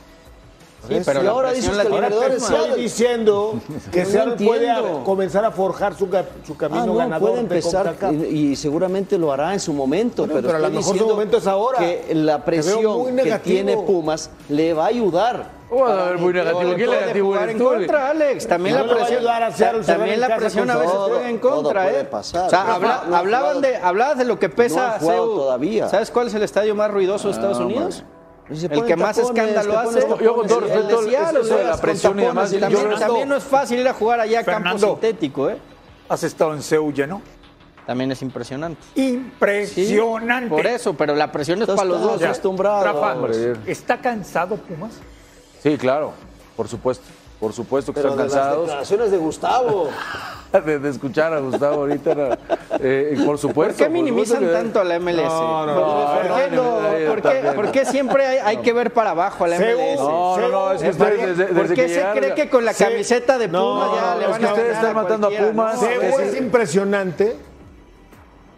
[0.87, 3.53] Sí, pero y ahora dices la que el perdedor es estoy diciendo
[3.91, 6.07] que No Seattle puede a- comenzar a forjar su,
[6.45, 8.15] su camino Ah, no, ganador puede de empezar y,
[8.51, 11.37] y seguramente lo hará en su momento, Bueno, pero, pero a lo mejor su momento
[11.37, 11.79] es ahora.
[11.79, 15.55] que la presión que tiene Pumas le va a ayudar.
[15.67, 16.75] Bueno, a ver, muy negativo.
[16.75, 18.47] ¿Quién negativo en contra, Alex.
[18.47, 21.29] También No la a presión, a Seattle, se también la presión a veces todo, juega
[21.29, 22.03] en todo contra, ¿eh?
[22.05, 22.45] pasar.
[22.45, 23.61] O sea, habla- hablaban jugado.
[23.61, 25.89] de, hablabas de lo que pesa todavía.
[25.89, 28.03] ¿Sabes cuál es el estadio más ruidoso de Estados Unidos?
[28.53, 30.07] Se El que más tapones, escándalo hace.
[30.23, 33.43] Yo con todo respeto, eso de la presión y demás, También, no- también no es
[33.43, 35.57] fácil ir a jugar allá a campo sintético, ¿eh?
[36.07, 37.21] Has estado en Seúl, ¿no?
[37.87, 38.81] También es impresionante.
[38.95, 40.49] Impresionante.
[40.49, 42.19] Por eso, pero la presión es Estás para los dos.
[42.19, 42.83] tan acostumbrado.
[42.83, 43.15] Rafa.
[43.65, 44.93] ¿está cansado Pumas?
[45.61, 46.13] Sí, claro,
[46.55, 47.03] por supuesto.
[47.45, 48.65] Por supuesto que Pero están de las cansados.
[48.65, 49.89] declaraciones de Gustavo.
[50.65, 52.39] de, de escuchar a Gustavo ahorita.
[52.79, 53.75] Eh, por supuesto.
[53.77, 55.17] ¿Por qué minimizan tanto a la MLS?
[55.25, 56.63] No, no, ¿Por, no, por no, qué, no,
[57.11, 57.53] ¿Por qué- también.
[57.55, 59.99] por qué siempre hay, hay que ver para abajo a la Según- MLS?
[59.99, 60.85] No, no, no, es que.
[60.93, 63.37] ¿Por ustedes qué- desde, ¿Por desde qué que se llegaron cree que con la camiseta
[63.37, 65.29] de No, Pumas ya no, le es van que a ustedes están matando a?
[65.29, 65.83] Pumas.
[65.83, 67.35] Es impresionante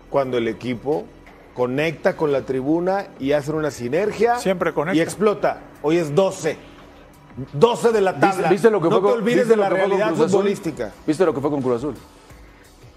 [0.10, 1.04] cuando el equipo
[1.54, 4.38] conecta con la tribuna y hace una sinergia.
[4.38, 4.98] Siempre conecta.
[4.98, 5.58] Y explota.
[5.82, 6.56] Hoy es 12.
[7.54, 8.50] 12 de la ¿Viste, tabla.
[8.50, 9.98] viste lo que no fue te con- olvides viste de lo la que fue con
[10.00, 10.92] realidad futbolística.
[11.06, 11.96] ¿Viste lo que fue con Cruz Azul?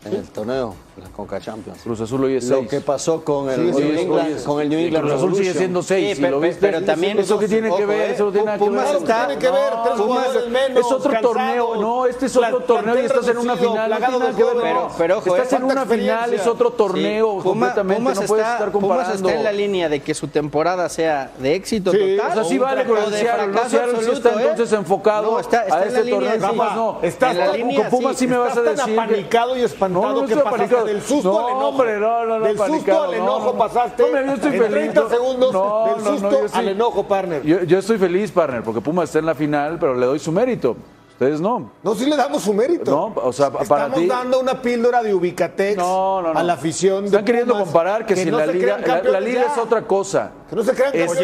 [0.04, 1.80] En el torneo, la Conca Champions.
[1.82, 2.68] Cruz Azul hoy es Lo 6.
[2.68, 5.34] que pasó con el, Sí, New sí, England, es- con el New England Cruz Azul
[5.36, 6.16] sigue siendo 6.
[6.16, 8.10] Sí, pero- pero también- ¿Eso que tiene que ver?
[8.10, 8.96] eh, Eso no tiene que Pumas ver.
[8.96, 11.76] está- Tiene que ver, tres Pumas- menos, Es otro cansados, torneo.
[11.76, 13.90] No, este es otro torneo y estás en una final.
[13.90, 14.56] No tiene que ver.
[14.60, 18.00] Pero- pero ojo, Estás en una final, es otro torneo Sí, completamente.
[18.02, 19.28] Pumas no puedes está- estar Pumas comparando.
[19.28, 22.30] está en la línea de que su temporada sea de éxito Sí, total.
[22.30, 23.68] O sea, sí vale Seattle, ¿no?
[23.68, 24.34] Seattle sí está ¿eh?
[24.50, 25.56] entonces enfocado No, a este
[26.10, 26.48] torneo.
[26.50, 26.98] Pumas no.
[27.02, 29.56] Estás En la tan- línea, con Pumas sí me vas a Estás tan decir apanicado
[29.56, 30.89] y espantado No, no que pasaste.
[30.92, 31.68] Del susto No, al enojo.
[31.68, 33.58] hombre, no, no, no, del susto al no, enojo no.
[33.58, 35.08] pasaste No, mira, yo estoy en feliz, 30 no.
[35.08, 37.42] segundos del susto yo al enojo, partner.
[37.42, 40.32] Yo, yo estoy feliz, partner, porque Pumas está en la final, pero le doy su
[40.32, 40.76] mérito.
[41.20, 41.70] Ustedes no.
[41.82, 42.90] No, sí le damos su mérito.
[42.90, 46.40] No, o sea, para Estamos ti- dando una píldora de Ubicatex No, no, no.
[46.40, 47.02] a la afición.
[47.02, 49.52] de Están queriendo Pumas, comparar que, si no la liga, la, liga ya.
[49.52, 50.32] es otra cosa.
[50.48, 51.22] Que no se crean Está,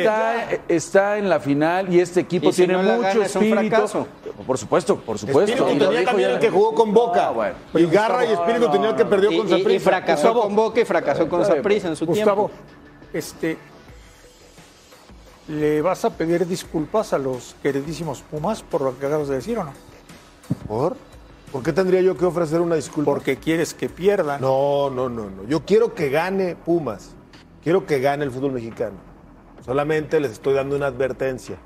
[0.50, 0.59] ya.
[0.68, 3.74] está en la final y este equipo Y si tiene mucho gana, es un espíritu.
[3.74, 4.06] fracaso.
[4.46, 5.54] Por supuesto, por supuesto.
[5.54, 7.28] Espíritu tenía también ya- el que jugó con Boca.
[7.28, 7.54] Ah, bueno.
[7.72, 10.78] Y Garra y Espíritu tenía el que perdió Y, con y- y fracasó con Boca
[10.78, 11.42] y fracasó con.
[11.42, 12.64] Saprissa en su Gustavo, tiempo.
[13.14, 13.56] este,
[15.48, 19.56] ¿le vas a pedir disculpas a los queridísimos Pumas por lo que acabas de decir
[19.59, 19.86] o no?
[20.68, 20.96] ¿Por?
[21.52, 23.11] ¿Por qué tendría yo que ofrecer una disculpa?
[23.12, 24.40] Porque quieres que pierdan.
[24.40, 25.44] No, no, no, no.
[25.44, 27.11] Yo quiero que gane Pumas.
[27.62, 28.96] Quiero que gane el fútbol mexicano.
[29.64, 31.56] Solamente les estoy dando una advertencia.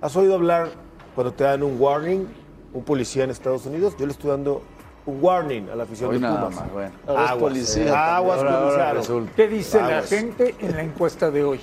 [0.00, 0.70] ¿Has oído hablar
[1.14, 2.26] cuando te dan un warning,
[2.72, 3.94] un policía en Estados Unidos?
[3.98, 4.62] Yo le estoy dando
[5.06, 6.54] un warning a la afición Hoy de Pumas.
[6.54, 6.90] más, bueno.
[7.06, 9.32] Aguas, policía eh, aguas Ahora- ahora resulta.
[9.36, 10.08] ¿Qué dice la Aguas.
[10.08, 11.60] gente en la encuesta de hoy?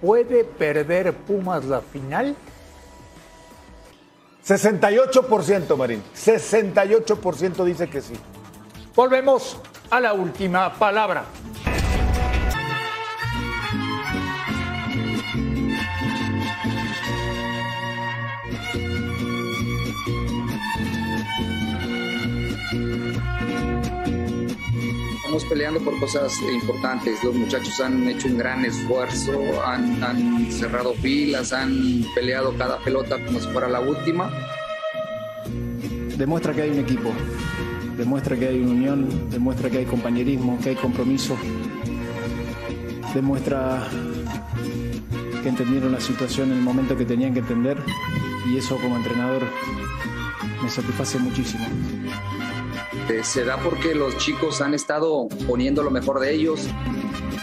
[0.00, 2.34] ¿Puede perder Pumas la final?
[4.46, 6.02] 68%, Marín.
[6.14, 8.14] 68% dice que sí.
[8.94, 9.56] Volvemos
[9.90, 11.24] a la última palabra.
[25.34, 27.24] Estamos peleando por cosas importantes.
[27.24, 33.16] Los muchachos han hecho un gran esfuerzo, han, han cerrado filas, han peleado cada pelota
[33.26, 34.30] como si fuera la última.
[36.16, 37.12] demuestra que hay un equipo,
[37.96, 41.36] demuestra que hay una unión, demuestra que hay compañerismo, que hay compromiso,
[43.12, 43.88] demuestra
[45.42, 47.76] que entendieron la situación en el momento que tenían que entender
[48.48, 49.42] y eso como entrenador
[50.62, 51.66] me satisface muchísimo.
[53.10, 56.66] Eh, se da porque los chicos han estado poniendo lo mejor de ellos.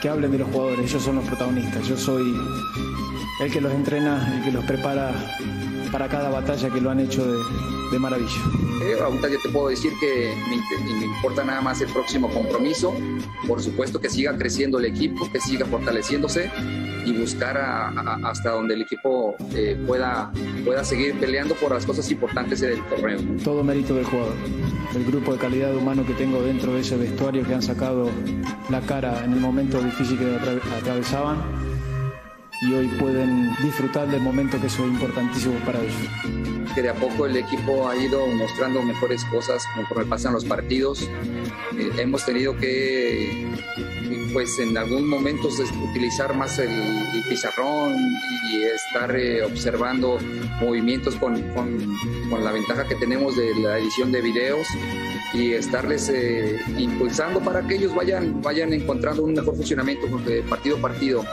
[0.02, 2.36] Que hablen de los jugadores, ellos son los protagonistas, yo soy
[3.40, 5.14] el que los entrena, el que los prepara
[5.92, 7.38] para cada batalla que lo han hecho de,
[7.92, 8.32] de maravilla.
[8.84, 12.96] Eh, ahorita yo te puedo decir que me, me importa nada más el próximo compromiso.
[13.48, 16.50] Por supuesto que siga creciendo el equipo, que siga fortaleciéndose
[17.06, 20.32] y buscar a- a- hasta donde el equipo eh, pueda,
[20.66, 23.20] pueda seguir peleando por las cosas importantes del torneo.
[23.44, 24.34] Todo mérito del jugador,
[24.94, 28.10] del grupo de calidad humano que tengo dentro de ese vestuario que han sacado
[28.70, 31.38] la cara en el momento difícil que atra- atravesaban
[32.64, 35.96] y hoy pueden disfrutar del momento que es importantísimo para ellos.
[36.76, 41.02] que de a poco el equipo ha ido mostrando mejores cosas conforme pasan los partidos.
[41.78, 43.46] Eh, hemos tenido que,
[44.34, 46.70] pues en algún momento es- utilizar más el,
[47.30, 47.96] pizarrón
[48.52, 50.18] y estar eh, observando
[50.62, 51.98] movimientos con, con-
[52.44, 54.66] la ventaja que tenemos de la edición de videos
[55.34, 60.08] y estarles eh, impulsando para que ellos vayan, vayan encontrando un mejor funcionamiento
[60.50, 61.26] partido a partido.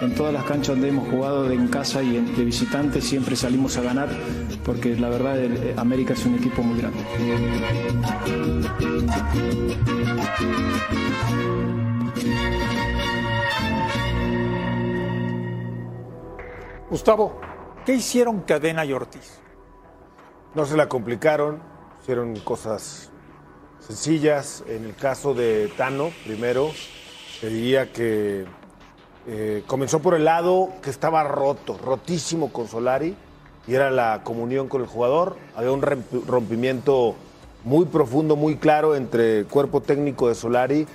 [0.00, 3.82] En todas las canchas donde hemos jugado en casa y de visitante siempre salimos a
[3.82, 4.08] ganar
[4.64, 7.00] porque la verdad eh, América es un equipo muy grande.
[16.90, 17.38] Gustavo,
[17.84, 19.40] ¿qué hicieron Cadena y Ortiz?
[20.54, 21.60] No se la complicaron,
[22.00, 23.10] hicieron cosas
[23.78, 24.64] sencillas.
[24.66, 26.70] En el caso de Tano, primero,
[27.42, 28.46] te diría que
[29.26, 33.14] eh, comenzó por el lado que estaba roto, rotísimo con Solari,
[33.66, 35.36] y era la comunión con el jugador.
[35.56, 37.16] Había un rompimiento
[37.64, 40.86] muy profundo, muy claro entre el cuerpo técnico de Solari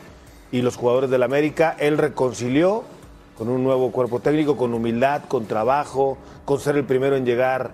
[0.52, 1.76] y los jugadores del América.
[1.78, 2.84] Él reconcilió
[3.38, 7.72] con un nuevo cuerpo técnico, con humildad, con trabajo, con ser el primero en llegar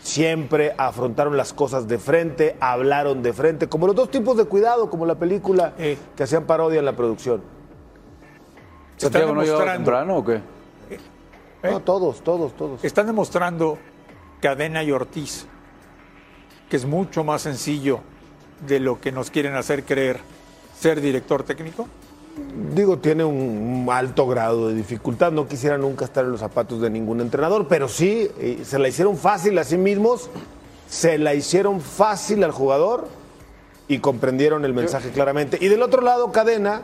[0.00, 4.88] siempre afrontaron las cosas de frente, hablaron de frente, como los dos tipos de cuidado,
[4.90, 5.98] como la película Eh.
[6.16, 7.42] que hacían parodia en la producción.
[8.96, 10.40] ¿Santiago no llegaba demostrando- temprano o qué?
[11.70, 12.84] No, todos, todos, todos.
[12.84, 13.78] Están demostrando
[14.40, 15.46] Cadena y Ortiz
[16.70, 18.00] que es mucho más sencillo
[18.66, 20.20] de lo que nos quieren hacer creer
[20.78, 21.88] ser director técnico.
[22.74, 25.32] Digo, tiene un alto grado de dificultad.
[25.32, 28.88] No quisiera nunca estar en los zapatos de ningún entrenador, pero sí, eh, se la
[28.88, 30.30] hicieron fácil a sí mismos,
[30.88, 33.08] se la hicieron fácil al jugador
[33.88, 35.58] y comprendieron el mensaje claramente.
[35.60, 36.82] Y del otro lado, Cadena,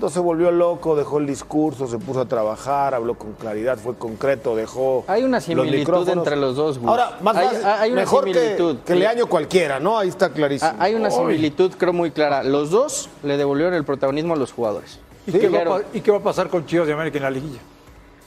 [0.00, 3.94] no se volvió loco, dejó el discurso, se puso a trabajar, habló con claridad, fue
[3.96, 5.04] concreto, dejó.
[5.06, 6.88] Hay una los similitud entre los dos, Gus.
[6.88, 8.76] Ahora, más Hay- fácil, hay una mejor que, similitud.
[8.84, 9.98] que Leaño cualquiera, ¿no?
[9.98, 10.72] Ahí está clarísimo.
[10.78, 12.42] Hay una similitud, creo, muy clara.
[12.42, 15.00] Los dos le devolvieron el protagonismo a los jugadores.
[15.26, 17.18] ¿Y, qué va a, Dijeron, pa- y qué va a pasar con Chivas de América
[17.18, 17.60] en la liguilla?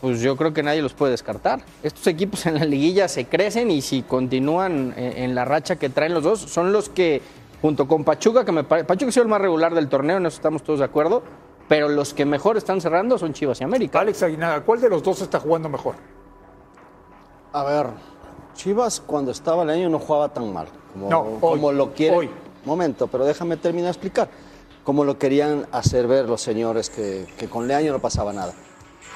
[0.02, 1.62] Pues yo creo que nadie los puede descartar.
[1.84, 5.89] Estos equipos en la liguilla se crecen y si continúan en, en la racha que
[5.89, 7.21] traen los dos, son los que,
[7.62, 8.88] junto con Pachuca, que me parece.
[8.88, 11.21] Pachuca ha sido el más regular del torneo, en eso estamos todos de acuerdo.
[11.71, 14.01] Pero los que mejor están cerrando son Chivas y América.
[14.01, 15.95] Alex Aguinaga, ¿cuál de los dos está jugando mejor?
[17.53, 17.88] A ver,
[18.55, 20.67] Chivas cuando estaba el año no jugaba tan mal.
[20.91, 22.19] Como, No, hoy, como lo quieren.
[22.19, 22.29] hoy.
[22.65, 24.27] Momento, pero déjame terminar de explicar.
[24.84, 28.53] Como lo querían hacer ver los señores que, que con Leaño no pasaba nada.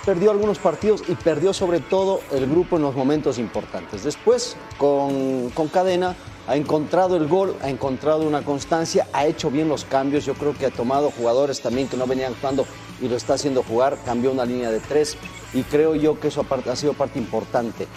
[0.05, 4.05] Perdió algunos partidos y perdió sobre todo el grupo en los momentos importantes.
[4.05, 6.15] Después, con, con Cadena,
[6.47, 10.25] ha encontrado el gol, ha encontrado una constancia, ha hecho bien los cambios.
[10.25, 12.65] Yo creo que ha tomado jugadores también que no venían actuando
[13.01, 13.97] y lo está haciendo jugar.
[14.05, 15.17] Cambió una línea de tres
[15.53, 17.87] y creo yo que eso ha sido parte importante.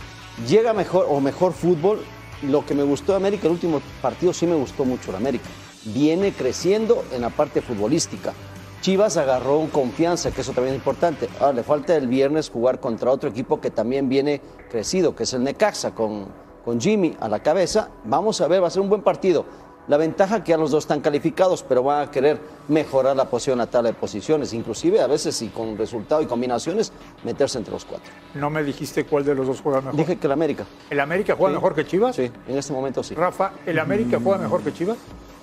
[0.49, 2.01] Llega mejor o mejor fútbol.
[2.43, 5.49] Lo que me gustó de América, el último partido sí me gustó mucho la América.
[5.85, 8.33] Viene creciendo en la parte futbolística.
[8.81, 11.29] Chivas agarró confianza, que eso también es importante.
[11.41, 15.33] Ahora le falta el viernes jugar contra otro equipo que también viene crecido, que es
[15.35, 16.29] el Necaxa, con,
[16.69, 17.89] con Jimmy a la cabeza.
[18.05, 19.47] Vamos a ver, va a ser un buen partido.
[19.87, 23.55] La ventaja que ya los dos están calificados, pero van a querer mejorar la posición
[23.55, 26.93] en la tabla de posiciones, inclusive a veces y con resultado y combinaciones,
[27.25, 28.13] meterse entre los cuatro.
[28.35, 29.97] No me dijiste cuál de los dos juega mejor.
[29.97, 30.67] Dije que el América.
[30.91, 31.57] ¿El América juega Sí.
[31.57, 32.17] mejor que Chivas?
[32.17, 33.15] Sí, en este momento sí.
[33.15, 34.99] Rafa, ¿el América juega mejor que Chivas?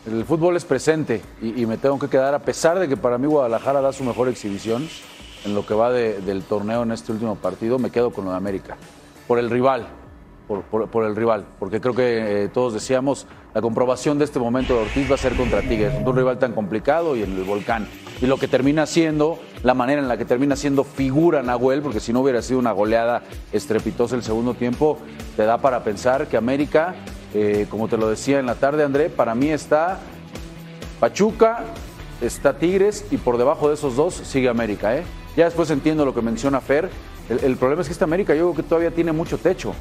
[0.06, 3.18] El fútbol es presente y, y me tengo que quedar, a pesar de que para
[3.18, 4.88] mí Guadalajara da su mejor exhibición
[5.44, 8.30] en lo que va de- del torneo en este último partido, me quedo con lo
[8.30, 8.78] de América.
[9.28, 9.88] Por el rival,
[10.48, 14.82] por, el rival, porque creo que eh, todos decíamos, la comprobación de este momento de
[14.82, 17.88] Ortiz va a ser contra Tigres, un rival tan complicado y en el volcán.
[18.22, 22.00] Y lo que termina siendo, la manera en la que termina siendo figura Nahuel, porque
[22.00, 25.00] si no hubiera sido una goleada estrepitosa el segundo tiempo,
[25.36, 26.96] te da para pensar que América,
[27.34, 30.00] eh, como te lo decía en la tarde, André, para mí está
[31.00, 31.64] Pachuca,
[32.22, 34.96] está Tigres y por debajo de esos dos sigue América.
[34.96, 35.04] ¿eh?
[35.36, 36.90] Ya después entiendo lo que menciona Fer.
[37.30, 39.74] El, el problema es que esta América yo creo que todavía tiene mucho techo.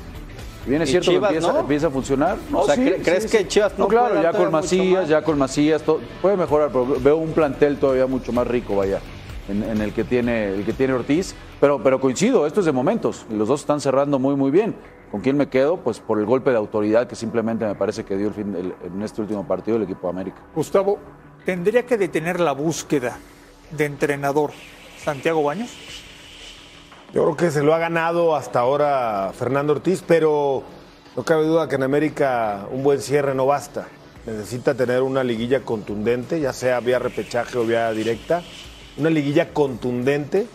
[0.67, 1.61] Y bien es ¿Y cierto Chivas, que empieza, no?
[1.61, 2.39] empieza a funcionar.
[2.53, 5.83] O sea, ¿cre- crees que Chivas no claro, puede ya con Macías, ya con Macías,
[5.83, 9.01] todo- puede mejorar, pero veo un plantel todavía mucho más rico, vaya,
[9.49, 11.35] en, en el que tiene el que tiene Ortiz.
[11.61, 13.27] Pero, pero coincido, esto es de momentos.
[13.31, 14.75] Y los dos están cerrando muy, muy bien.
[15.11, 15.77] ¿Con quién me quedo?
[15.77, 18.75] Pues por el golpe de autoridad que simplemente me parece que dio el fin el-
[18.85, 20.39] en este último partido el equipo de América.
[20.55, 20.99] Gustavo,
[21.45, 23.19] ¿tendría que detener la búsqueda
[23.71, 24.51] de entrenador
[24.99, 25.71] Santiago Baños?
[27.15, 30.65] Yo creo que se lo ha ganado hasta ahora Fernando Ortiz, pero
[31.15, 33.87] no cabe duda que en América un buen cierre no basta.
[34.27, 38.43] Necesita tener una liguilla contundente, ya sea vía repechaje o vía directa.
[38.97, 40.49] Una liguilla contundente.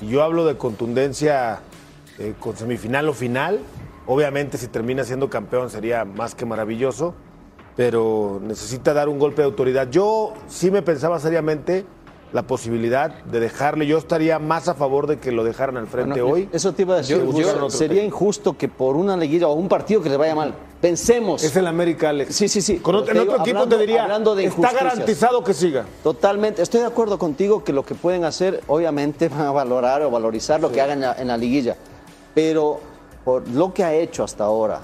[0.00, 1.58] Y yo hablo de contundencia
[2.20, 3.58] eh, con semifinal o final.
[4.06, 7.16] Obviamente si termina siendo campeón sería más que maravilloso,
[7.74, 9.90] pero necesita dar un golpe de autoridad.
[9.90, 11.84] Yo sí me pensaba seriamente
[12.34, 16.20] la posibilidad de dejarle, yo estaría más a favor de que lo dejaran al frente
[16.20, 16.48] Bueno, hoy.
[16.52, 17.24] Eso te iba a decir.
[17.24, 21.44] yo- sería injusto que por una liguilla o un partido que le vaya mal, pensemos.
[21.44, 22.34] Es el América, Alex.
[22.34, 22.78] Sí, sí, sí.
[22.80, 25.84] Con otro- en otro equipo te diría, de está garantizado que siga.
[26.02, 30.10] Totalmente, estoy de acuerdo contigo que lo que pueden hacer, obviamente van a valorar o
[30.10, 31.76] valorizar lo que hagan en la, en la liguilla,
[32.34, 32.80] pero
[33.24, 34.80] por lo que ha hecho hasta ahora,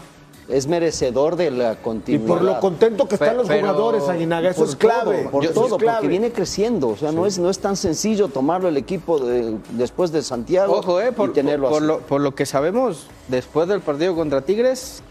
[0.51, 2.27] es merecedor de la Y continuidad.
[2.27, 5.19] por lo contento que están Pe- los pero- jugadores, Aguinaga, eso Por es clave.
[5.23, 5.97] todo, por Eso todo, es clave.
[5.99, 9.57] porque viene creciendo, o sea, no, es, no es tan sencillo tomarlo el equipo de-
[9.71, 11.87] después de Santiago Ojo, eh, por, y tenerlo por así.
[11.87, 15.03] lo, por lo que sabemos, después del partido contra Tigres,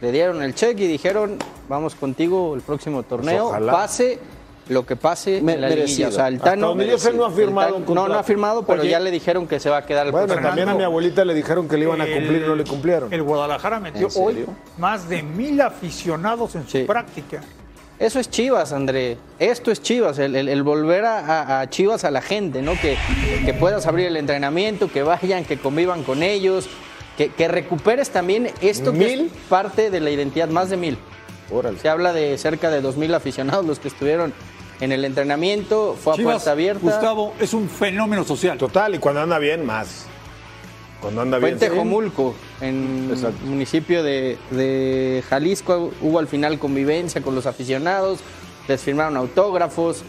[0.00, 1.36] le dieron el cheque y dijeron,
[1.68, 3.72] vamos contigo el próximo torneo, ojalá.
[3.72, 4.18] pase
[4.68, 5.86] lo que pase Me- en la merecido.
[5.88, 6.08] liguilla.
[6.08, 8.12] O sea, el Tano, donde yo sé, no ha el firmado Tano- un No, contrato.
[8.12, 8.90] no ha firmado, pero Oye.
[8.90, 11.24] ya le dijeron que se va a quedar el Bueno, próximo también a mi abuelita
[11.24, 13.12] le dijeron que le iban a cumplir y no le cumplieron.
[13.12, 14.44] El Guadalajara metió hoy
[14.76, 16.84] más de mil aficionados en su Sí.
[16.84, 17.40] práctica.
[17.98, 19.18] Eso es Chivas, André.
[19.40, 22.72] Esto es Chivas, el, el- el volver a, Chivas a la gente, ¿no?
[22.80, 22.96] Que,
[23.44, 26.68] que puedas abrir el entrenamiento, que vayan, que convivan con ellos,
[27.16, 29.20] que, que recuperes también esto que ¿Mil?
[29.26, 30.98] es parte de la identidad, más de mil.
[31.50, 31.78] Órale.
[31.80, 34.32] Se habla de cerca de 2.000 aficionados los que estuvieron
[34.80, 36.80] en el entrenamiento, fue a Chivas, puerta abierta.
[36.82, 38.58] Gustavo, es un fenómeno social.
[38.58, 40.06] Total, y cuando anda bien, más.
[41.00, 41.68] Cuando anda Fue en bien.
[41.70, 41.74] sí.
[41.74, 43.38] Tejomulco, en Exacto.
[43.44, 45.92] el municipio de, de Jalisco.
[46.02, 48.18] Hubo al final convivencia con los aficionados,
[48.66, 50.02] les firmaron autógrafos,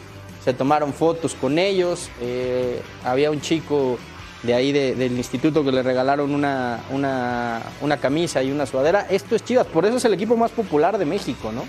[0.44, 2.10] se tomaron fotos con ellos.
[2.22, 3.98] eh, había un chico
[4.42, 9.06] de ahí de- del instituto que le regalaron una, una, una camisa y una sudadera.
[9.10, 11.66] Esto es Chivas, por eso es el equipo más popular de México, ¿no?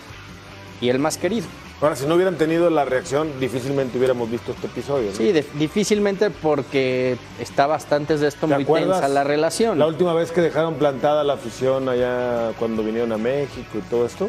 [0.80, 1.46] Y el más querido.
[1.80, 5.10] Ahora, si no hubieran tenido la reacción, difícilmente hubiéramos visto este episodio.
[5.12, 5.16] ¿no?
[5.16, 9.78] Sí, de- difícilmente porque está bastante de esto ¿Te muy tensa la relación.
[9.78, 14.04] La última vez que dejaron plantada la afición allá cuando vinieron a México y todo
[14.04, 14.28] esto.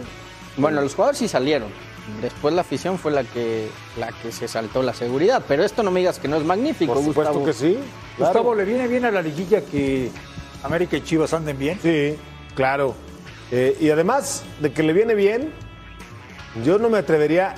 [0.55, 1.67] Bueno, los jugadores sí salieron.
[2.21, 3.67] Después la afición fue la que,
[3.99, 5.43] la que se saltó la seguridad.
[5.47, 7.45] Pero esto no me digas que no es magnífico, Por supuesto Gustavo.
[7.45, 7.77] que sí.
[8.15, 8.31] claro.
[8.33, 10.09] Gustavo, ¿le viene bien a la liguilla que
[10.63, 11.77] América y Chivas anden bien?
[11.81, 12.15] Sí,
[12.55, 12.95] claro.
[13.51, 15.51] Eh, y además de que le viene bien,
[16.63, 17.55] yo no me atrevería,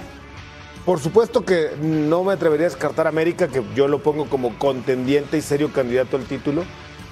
[0.85, 4.57] por supuesto que no me atrevería a descartar a América, que yo lo pongo como
[4.57, 6.63] contendiente y serio candidato al título.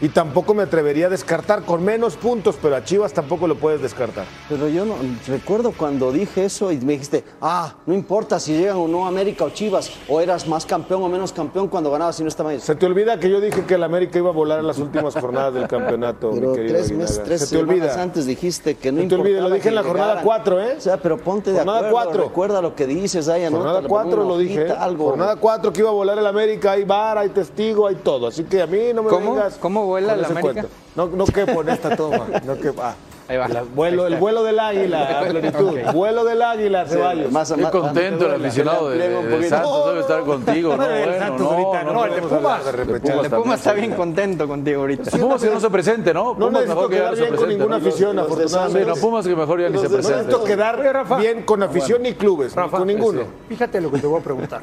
[0.02, 3.82] Y tampoco me atrevería a descartar con menos puntos, pero a Chivas tampoco lo puedes
[3.84, 4.26] descartar.
[4.50, 4.96] Pero yo no
[5.28, 9.44] recuerdo cuando dije eso y me dijiste, ah, no importa si llegan o no América
[9.46, 12.60] o Chivas, o eras más campeón o menos campeón cuando ganabas y no estaba ahí.
[12.60, 15.14] Se te olvida que yo dije que el América iba a volar en las últimas
[15.14, 18.02] jornadas del campeonato, Pero mi querido tres meses, tres Se te semanas olvida.
[18.02, 20.26] antes dijiste que no Se te olvida, lo dije en la jornada llegaran.
[20.26, 20.76] 4, ¿eh?
[20.78, 22.24] O sea, pero ponte de Jornada acuerdo, cuatro.
[22.24, 24.68] recuerda lo que dices, ahí Jornada anótalo, pon 4 una lo dije.
[24.68, 24.72] ¿eh?
[24.78, 25.10] algo.
[25.10, 28.26] Jornada 4 que iba a volar el América, hay bar, hay testigo, hay todo.
[28.28, 29.34] Así que a mí no me ¿Cómo?
[29.36, 29.58] vengas.
[29.60, 30.54] ¿Cómo vuela el ese América?
[30.54, 30.70] cuento.
[30.96, 32.28] No, no quepo en esta toma.
[32.46, 32.82] No quepo.
[32.84, 32.96] Ah.
[33.28, 33.48] Ahí va.
[33.48, 35.70] La- vuelo, Ahí el vuelo del águila, a plenitud.
[35.70, 35.94] Ok.
[35.94, 37.32] Vuelo del águila, Ceballos.
[37.32, 39.50] más- Qué más- contento el más- aficionado de, de poquito.
[39.50, 40.84] Santos debe estar contigo, ¿no?
[40.92, 42.66] el Bueno, Santos no, ahorita, no, no, el de Pumas.
[42.66, 43.30] de De.
[43.30, 43.80] Pumas El está sí.
[43.80, 45.12] bien contento contigo ahorita.
[45.12, 46.36] Pumas que no se presente, ¿no?
[46.38, 47.58] No necesito mejor que ya quedar no se bien con presente.
[47.58, 47.88] ninguna ¿no?
[47.88, 48.90] afición, de Sí, afortunadamente.
[48.90, 50.18] no, Pumas que mejor ya ni se No presente.
[50.18, 53.22] necesito quedar bien con afición ni clubes, con ninguno.
[53.48, 54.62] Fíjate lo que te voy a preguntar.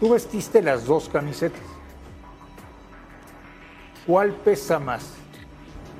[0.00, 1.60] Tú vestiste las dos camisetas.
[4.06, 5.04] ¿Cuál pesa más?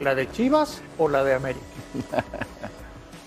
[0.01, 1.65] ¿La de Chivas o la de América?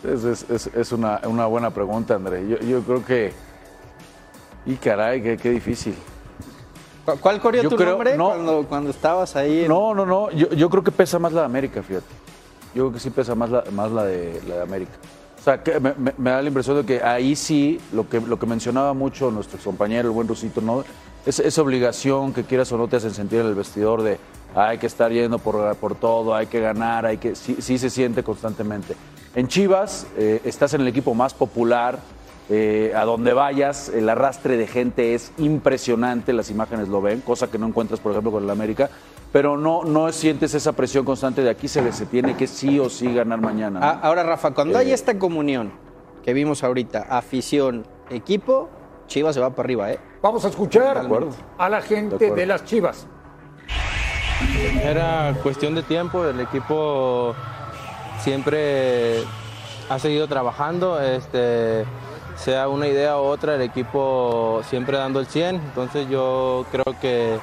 [0.03, 2.47] Es, es- es- es una, una buena pregunta, André.
[2.47, 3.33] Yo, yo creo que.
[4.65, 5.95] Y caray, qué, qué difícil.
[7.03, 8.27] ¿Cu- ¿Cuál corrió Yo tu creo- nombre no.
[8.29, 9.61] cuando, cuando estabas ahí?
[9.63, 10.29] en- No, no, no.
[10.31, 12.05] Yo, yo creo que pesa más la de América, fíjate.
[12.75, 14.91] Yo creo que sí pesa más la, más la, de, la de América.
[15.39, 18.21] O sea, que me, me- me da la impresión de que ahí sí, lo que,
[18.21, 20.83] lo que mencionaba mucho nuestro compañero, el buen Rusito, ¿no?
[21.27, 24.17] Es, esa obligación que quieras o no te hacen sentir en el vestidor de
[24.55, 27.35] hay que estar yendo por, por todo, hay que ganar, hay que.
[27.35, 28.95] Sí, sí se siente constantemente.
[29.35, 31.99] En Chivas eh, estás en el equipo más popular,
[32.49, 37.51] eh, a donde vayas, el arrastre de gente es impresionante, las imágenes lo ven, cosa
[37.51, 38.89] que no encuentras, por ejemplo, con el América,
[39.33, 42.89] pero no, no sientes esa presión constante de aquí se, se tiene que sí o
[42.89, 43.81] sí ganar mañana.
[43.81, 43.85] ¿no?
[43.85, 44.93] Ah, ahora, Rafa, cuando hay Eh.
[44.93, 45.73] esta comunión
[46.23, 48.69] que vimos ahorita, afición, equipo,
[49.07, 49.99] Chivas se va para arriba, ¿eh?
[50.21, 51.01] Vamos a escuchar
[51.57, 53.07] a la gente de las Chivas.
[54.83, 57.33] Era cuestión de tiempo, el equipo
[58.19, 59.23] siempre
[59.89, 61.85] ha seguido trabajando, este,
[62.35, 67.39] sea una idea u otra, el equipo siempre dando el 100, entonces yo creo que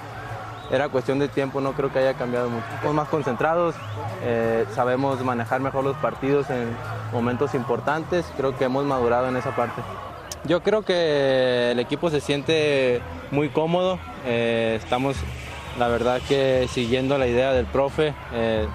[0.70, 2.66] era cuestión de tiempo, no creo que haya cambiado mucho.
[2.74, 3.74] Estamos más concentrados,
[4.22, 6.77] eh, sabemos manejar mejor los partidos en
[7.12, 9.83] momentos importantes, creo que hemos madurado en esa parte.
[10.46, 15.16] Yo creo que el equipo se siente muy cómodo, eh, estamos
[15.78, 18.66] la verdad que siguiendo la idea del profe eh,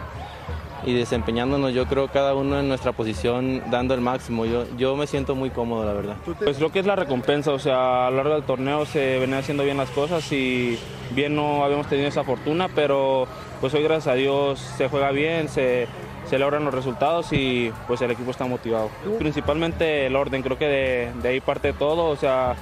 [0.84, 4.45] y desempeñándonos yo creo cada uno en nuestra posición dando el máximo.
[4.45, 6.15] Yo, yo me siento muy cómodo la verdad.
[6.43, 9.39] Pues creo que es la recompensa, o sea, a lo largo del torneo se venían
[9.39, 10.79] haciendo bien las cosas y
[11.12, 13.27] bien no habíamos tenido esa fortuna, pero
[13.62, 15.88] pues hoy gracias a Dios se juega bien, se,
[16.30, 18.89] se logran los resultados y pues el equipo está motivado.
[19.18, 22.56] Principalmente el orden, creo que de, de ahí parte todo, o sea,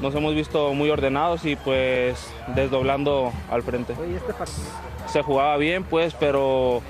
[0.00, 3.94] nos hemos visto muy ordenados y pues desdoblando al frente.
[5.08, 6.80] Se jugaba bien pues, pero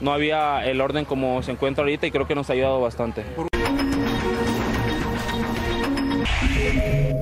[0.00, 3.22] no había el orden como se encuentra ahorita y creo que nos ha ayudado bastante.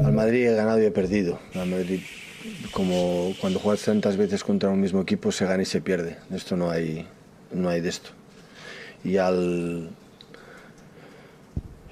[0.04, 1.40] Al Madrid he ganado y he perdido.
[1.54, 2.00] Al Madrid,
[2.70, 6.18] como cuando juegas tantas veces contra un mismo equipo, se gana y se pierde.
[6.32, 7.08] Esto no hay,
[7.50, 8.10] no hay de esto.
[9.04, 9.90] Y al,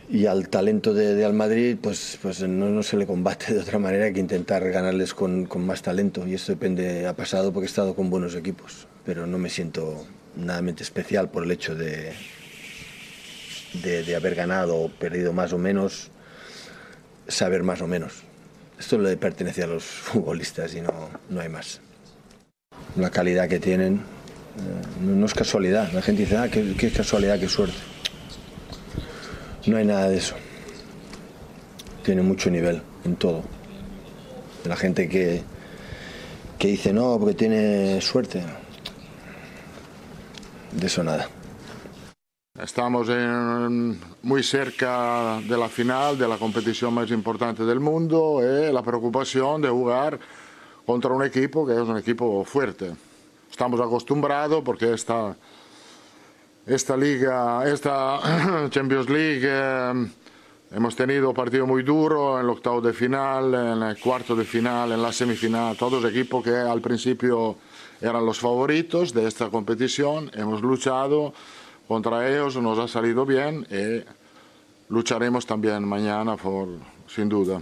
[0.08, 3.60] y al talento de, de al Madrid, pues, pues no, no se le combate de
[3.60, 6.26] otra manera que intentar ganarles con, con más talento.
[6.26, 8.86] Y esto depende, ha pasado porque he estado con buenos equipos.
[9.04, 10.06] Pero no me siento
[10.36, 12.12] nadamente especial por el hecho de,
[13.82, 16.10] de, de haber ganado o perdido más o menos
[17.28, 18.22] saber más o menos.
[18.78, 21.80] Esto le pertenece a los futbolistas y no, no hay más.
[22.96, 24.02] La calidad que tienen,
[25.00, 25.92] no, no es casualidad.
[25.92, 27.76] La gente dice, ah, qué, qué casualidad, qué suerte.
[29.66, 30.34] No hay nada de eso.
[32.02, 33.42] Tiene mucho nivel en todo.
[34.64, 35.42] La gente que,
[36.58, 38.42] que dice no, porque tiene suerte.
[40.72, 41.28] De eso nada.
[42.62, 43.08] Estamos
[44.22, 49.62] muy cerca de la final de la competición más importante del mundo y la preocupación
[49.62, 50.18] de jugar
[50.84, 52.92] contra un equipo que es un equipo fuerte.
[53.50, 55.36] Estamos acostumbrados porque esta,
[56.66, 60.06] esta liga, esta Champions League, eh,
[60.70, 64.92] hemos tenido partido muy duro en el octavo de final, en el cuarto de final,
[64.92, 67.56] en la semifinal, todos equipos que al principio
[68.00, 70.30] eran los favoritos de esta competición.
[70.34, 71.34] Hemos luchado
[71.88, 74.04] contra ellos, nos ha salido bien y
[74.92, 76.68] lucharemos también mañana, por,
[77.08, 77.60] sin duda.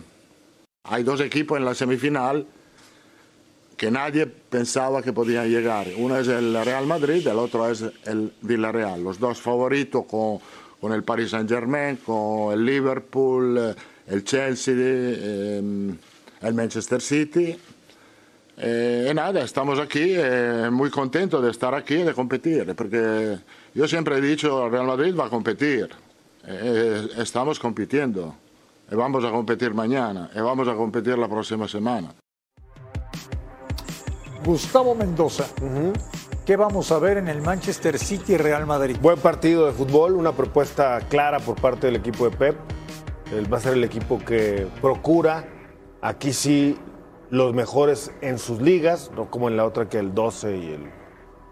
[0.85, 2.47] Hay dos equipos en la semifinal
[3.79, 5.87] que nadie pensaba que podían llegar.
[5.97, 9.03] Uno es el Real Madrid, el otro es el Villarreal.
[9.03, 10.41] Los dos favoritos con,
[10.81, 13.75] con el Paris Saint Germain, con el Liverpool, eh,
[14.09, 15.63] el Chelsea, eh,
[16.43, 17.57] el Manchester City.
[18.57, 23.39] Eh, y nada, estamos aquí eh, muy contentos de estar aquí y de competir, porque
[23.73, 25.89] yo siempre he dicho el Real Madrid va a competir.
[27.17, 28.35] Estamos compitiendo.
[28.91, 30.31] Y vamos a competir mañana.
[30.35, 32.15] Y vamos a competir la próxima semana.
[34.49, 35.45] Gustavo Mendoza.
[36.47, 38.97] ¿Qué vamos a ver en el Manchester City Real Madrid?
[38.99, 42.57] Buen partido de fútbol, una propuesta clara por parte del equipo de Pep.
[43.31, 45.47] Él va a ser el equipo que procura,
[46.01, 46.79] aquí sí,
[47.29, 50.91] los mejores en sus ligas, no como en la otra que el 12 y el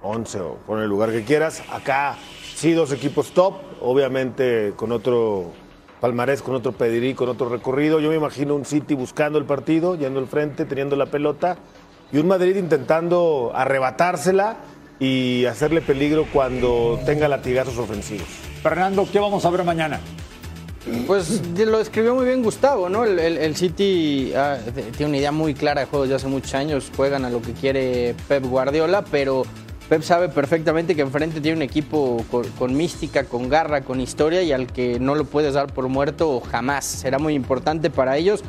[0.01, 1.63] 11 o pon el lugar que quieras.
[1.71, 2.17] Acá
[2.55, 5.53] sí, dos equipos top, obviamente con otro
[6.01, 8.01] palmarés, con otro pedirí, con otro recorrido.
[8.01, 11.59] Yo me imagino un City buscando el partido, yendo al frente, teniendo la pelota,
[12.13, 14.57] y un Madrid intentando arrebatársela
[14.99, 18.27] y hacerle peligro cuando tenga latigazos ofensivos.
[18.63, 20.01] Fernando, ¿qué vamos a ver mañana?
[21.07, 23.05] Pues lo escribió muy bien Gustavo, ¿no?
[23.05, 24.57] El, el- el City ah,
[24.97, 27.53] tiene una idea muy clara de juegos de hace muchos años, juegan a lo que
[27.55, 29.43] quiere Pep Guardiola, pero
[29.89, 34.43] Pep sabe perfectamente que enfrente tiene un equipo con, con mística, con garra, con historia
[34.43, 36.85] y al que no lo puedes dar por muerto jamás.
[36.85, 38.43] Será muy importante para ellos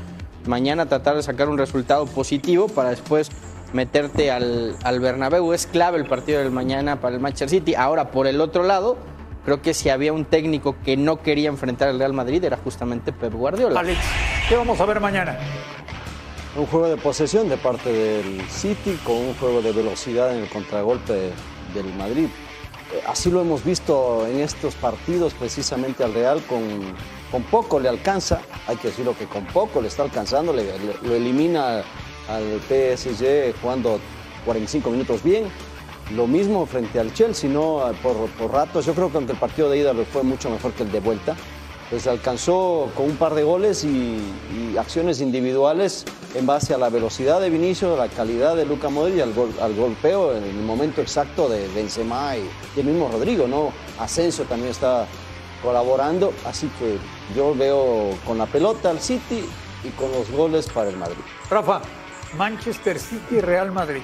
[0.46, 3.30] mañana tratar de sacar un resultado positivo para después
[3.74, 5.54] meterte al, al Bernabéu.
[5.54, 7.76] Es clave el partido del mañana para el Manchester City.
[7.76, 8.98] Ahora, por el otro lado,
[9.46, 13.12] creo que si había un técnico que no quería enfrentar al Real Madrid era justamente
[13.14, 13.80] Pep Guardiola.
[13.80, 14.00] Alex,
[14.50, 15.38] ¿qué vamos a ver mañana?
[16.56, 20.50] Un juego de posesión de parte del City con un juego de velocidad en el
[20.50, 21.32] contragolpe
[21.74, 22.28] del Madrid.
[22.94, 26.64] Eh, Así lo hemos visto en estos partidos precisamente al Real, con,
[27.32, 30.96] con poco le alcanza, hay que decirlo que con poco le está alcanzando, le- le-
[31.04, 31.84] lo elimina
[32.28, 34.00] al PSG jugando
[34.46, 35.46] 45 minutos bien.
[36.16, 37.82] Lo mismo frente al Chelsea, ¿no?
[38.02, 40.84] Por, por ratos, yo creo que aunque el partido de ida fue mucho mejor que
[40.84, 41.36] el de vuelta,
[41.90, 43.88] pues alcanzó con un par de goles y,
[44.74, 46.06] y acciones individuales
[46.36, 49.74] en base a la velocidad de Vinicio, la calidad de Luca Modric al, gol- al
[49.76, 52.42] golpeo en el momento exacto de Benzema y,
[52.76, 53.72] y el mismo Rodrigo, ¿no?
[54.00, 55.08] Asensio también está
[55.64, 56.98] colaborando, así que
[57.36, 59.44] yo veo con la pelota al City
[59.84, 61.18] y con los goles para el Madrid.
[61.50, 61.82] Rafa,
[62.38, 64.02] Manchester City Real Madrid.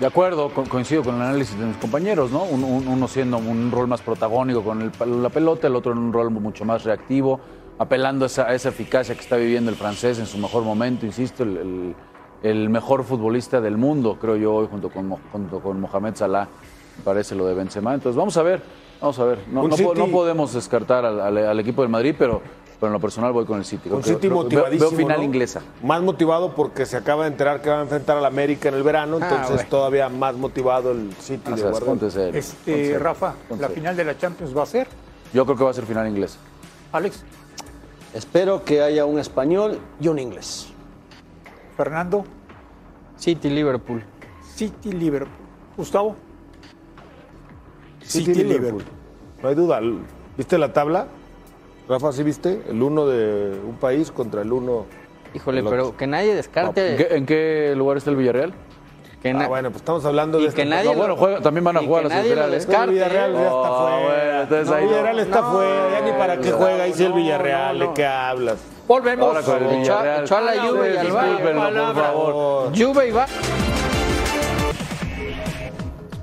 [0.00, 2.44] De acuerdo, co- coincido con el análisis de mis compañeros, ¿no?
[2.44, 5.98] Un- un- uno siendo un rol más protagónico con el la pelota, el otro en
[5.98, 7.40] un rol mucho más reactivo,
[7.78, 11.04] apelando a esa, a esa eficacia que está viviendo el francés en su mejor momento,
[11.04, 11.94] insisto, el, el-
[12.40, 16.46] el mejor futbolista del mundo, creo yo, hoy junto con, junto con Mohamed Salah,
[16.96, 17.92] me parece lo de Benzema.
[17.94, 18.62] Entonces, vamos a ver,
[19.00, 19.40] vamos a ver.
[19.50, 19.62] No,
[20.12, 22.40] podemos descartar al, al- al equipo del Madrid, pero,
[22.80, 23.88] pero en lo personal voy con el City.
[23.90, 24.90] Un City motivadísimo.
[24.90, 25.24] Veo final ¿no?
[25.24, 25.62] inglesa.
[25.82, 28.82] Más motivado porque se acaba de enterar que va a enfrentar al América en el
[28.82, 29.68] verano, Ah, entonces bueno.
[29.70, 31.86] todavía más motivado el City Ah, de sabes, Guardiola.
[31.86, 33.74] ponte serio, Este, ponte serio, Rafa, ponte la serio.
[33.82, 34.86] final de la Champions va a ser.
[35.32, 36.38] Yo creo que va a ser final inglesa.
[36.92, 37.24] Alex,
[38.14, 40.68] Espero que haya un español y un inglés.
[41.76, 42.24] Fernando,
[43.16, 44.02] City Liverpool.
[44.54, 45.34] City Liverpool.
[45.76, 46.16] Gustavo,
[48.02, 48.82] City, Liverpool.
[49.42, 49.80] No hay duda.
[50.36, 51.06] ¿Viste la tabla?
[51.88, 52.62] Rafa, ¿sí viste?
[52.68, 54.86] El uno de un país contra el uno.
[55.34, 55.76] Híjole, del otro.
[55.78, 56.92] pero que nadie descarte.
[56.92, 58.52] ¿En qué, en qué lugar está el Villarreal?
[59.22, 61.40] que Ah, bueno, pues estamos hablando Y de que este nadie No, bueno, lo- juega-
[61.40, 62.66] también van a y jugar que los nadie lo laterales.
[62.66, 62.92] Pero el descarte.
[62.94, 64.06] Villarreal ya está Oh, fuera.
[64.06, 64.88] bueno, entonces No, ahí no.
[64.90, 65.90] Villarreal está No, fuera.
[65.90, 66.82] Ya ni para qué no, juega.
[66.84, 67.78] Ahí sí el no, Villarreal.
[67.80, 68.58] no, ¿De qué hablas?
[68.86, 69.26] volvemos.
[69.26, 70.22] Ahora con el Echó- Villarreal.
[70.24, 70.60] echó a la Juve
[70.94, 71.26] y al Bayern.
[71.26, 72.02] discúlpenlo, por Palabra.
[72.04, 72.72] favor.
[72.78, 73.26] Juve y va.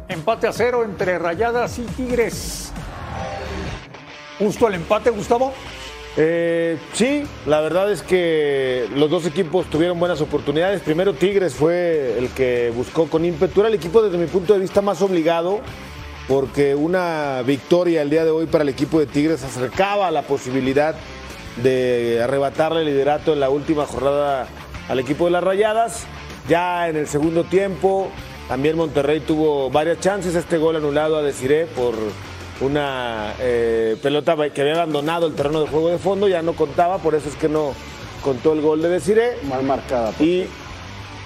[0.07, 2.64] Empate a cero entre Rayadas y Tigres.
[4.39, 5.53] Justo el empate, Gustavo.
[6.17, 10.81] Eh, sí, la verdad es que los dos equipos tuvieron buenas oportunidades.
[10.81, 13.59] Primero Tigres fue el que buscó con ímpetu.
[13.59, 15.59] Era el equipo desde mi punto de vista más obligado
[16.27, 20.23] porque una victoria el día de hoy para el equipo de Tigres acercaba a la
[20.23, 20.95] posibilidad
[21.61, 24.47] de arrebatarle el liderato en la última jornada
[24.89, 26.05] al equipo de las Rayadas.
[26.47, 28.09] Ya en el segundo tiempo,
[28.47, 30.35] también Monterrey tuvo varias chances.
[30.35, 31.93] Este gol anulado a Desiré por
[32.61, 36.97] una eh, pelota que había abandonado el terreno de juego de fondo, ya no contaba,
[36.99, 37.73] por eso es que no
[38.23, 39.37] contó el gol de Desiré.
[39.49, 40.13] Mal marcada.
[40.19, 40.45] Y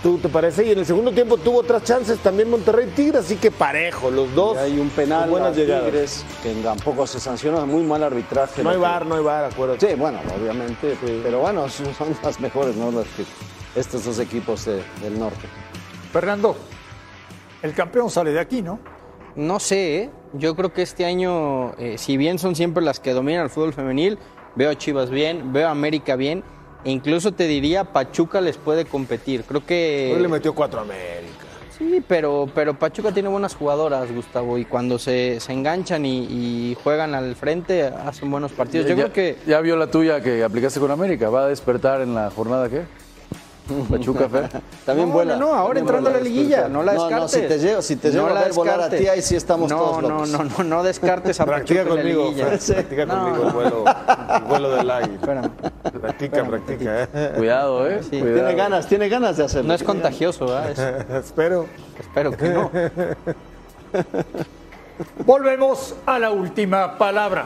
[0.02, 3.36] tú te parece, y en el segundo tiempo tuvo otras chances también Monterrey Tigres, así
[3.36, 4.56] que parejo, los dos.
[4.56, 5.86] Y hay un penal buenas a llegadas.
[5.86, 8.64] Tigres que tampoco se sanciona, muy mal arbitraje.
[8.64, 9.88] No hay que- bar, no hay bar, acuérdate.
[9.90, 12.92] Sí, bueno, obviamente, pero bueno, son son las mejores, ¿no?
[12.92, 13.24] Las que
[13.80, 15.48] estos dos equipos de- del norte.
[16.12, 16.56] Fernando,
[17.62, 18.80] el campeón sale de aquí, ¿no?
[19.36, 20.10] No sé, ¿eh?
[20.34, 23.74] yo creo que este año, eh, si bien son siempre las que dominan el fútbol
[23.74, 24.18] femenil,
[24.56, 26.44] veo a Chivas bien, veo a América bien,
[26.84, 29.44] e incluso te diría Pachuca les puede competir.
[29.44, 30.14] Creo que...
[30.16, 31.46] Hoy le metió cuatro a América.
[31.78, 36.78] Sí, pero, pero Pachuca tiene buenas jugadoras, Gustavo, y cuando se, se enganchan y, y
[36.84, 38.86] juegan al frente, hacen buenos partidos.
[38.86, 39.38] Yo ya, creo que...
[39.48, 41.30] ya vio la tuya que aplicaste con América.
[41.30, 42.82] ¿Va a despertar en la jornada qué?
[43.90, 44.50] Pachuca, Fer.
[44.86, 45.36] También no, vuela.
[45.36, 47.32] No, no, ahora entrando a la liguilla, no la No, no, descartes.
[47.32, 49.00] si te llego- si te llego a la ver volar a descartes.
[49.02, 50.30] ti, ahí sí estamos no, todos No, locos.
[50.30, 52.58] no, no, no descartes a Practica Pachuca en la conmigo, liguilla.
[52.58, 53.54] Fer, practica No, conmigo el no.
[53.54, 53.86] vuelo,
[54.36, 55.14] el vuelo del águila.
[55.16, 55.50] Espérame.
[56.02, 57.04] Practica, practica.
[57.04, 57.34] ¿eh?
[57.38, 58.02] Cuidado, ¿eh?
[58.04, 58.20] Sí.
[58.20, 58.34] Cuidado.
[58.36, 59.68] Tiene ganas, tiene ganas de hacerlo.
[59.70, 60.72] No es contagioso, ¿verdad?
[61.10, 61.66] Es- Espero.
[62.00, 62.72] espero que no.
[65.26, 67.46] Volvemos a la última palabra.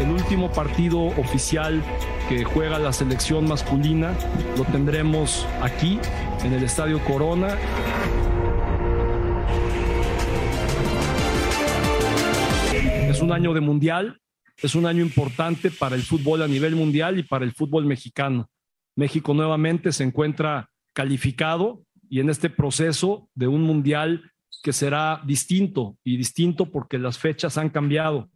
[0.00, 1.82] El último partido oficial
[2.28, 4.12] que juega la selección masculina
[4.56, 5.98] lo tendremos aquí,
[6.42, 7.56] en el Estadio Corona.
[13.08, 14.20] Es un año de mundial,
[14.56, 18.50] es un año importante para el fútbol a nivel mundial y para el fútbol mexicano.
[18.96, 25.96] México nuevamente se encuentra calificado y en este proceso de un mundial que será distinto
[26.02, 28.30] y distinto porque las fechas han cambiado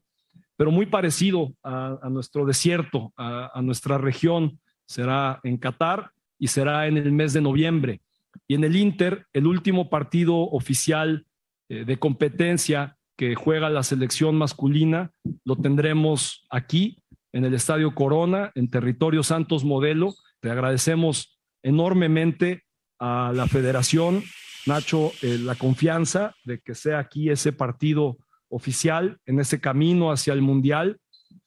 [0.60, 4.60] pero muy parecido a, nuestro desierto, a, a nuestra región.
[4.84, 8.02] Será en Qatar y será en el mes de noviembre.
[8.46, 11.24] Y en el Inter, el último partido oficial
[11.70, 15.12] eh, de competencia que juega la selección masculina,
[15.46, 16.98] lo tendremos aquí,
[17.32, 20.12] en el Estadio Corona, en territorio Santos Modelo.
[20.40, 22.64] Te agradecemos enormemente
[22.98, 24.24] a la federación,
[24.66, 28.18] Nacho, eh, la confianza de que sea aquí ese partido
[28.50, 30.98] oficial en ese camino hacia el Mundial.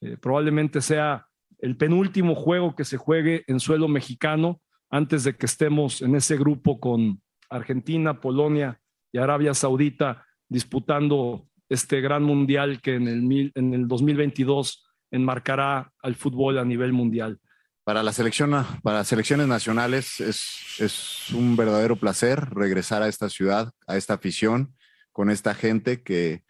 [0.01, 1.27] Eh, probablemente sea
[1.59, 6.37] el penúltimo juego que se juegue en suelo mexicano antes de que estemos en ese
[6.37, 8.79] grupo con Argentina, Polonia
[9.11, 15.91] y Arabia Saudita disputando este gran Mundial que en el, mil- en el 2022 enmarcará
[16.01, 17.39] al fútbol a nivel mundial.
[17.83, 18.51] Para la selección,
[18.81, 24.13] para las selecciones nacionales es, es un verdadero placer regresar a esta ciudad, a esta
[24.13, 24.73] afición,
[25.11, 26.43] con esta gente que,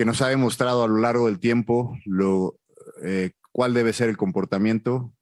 [0.00, 2.58] que nos ha demostrado a lo largo del tiempo lo,
[3.02, 5.12] eh, cuál debe ser el comportamiento,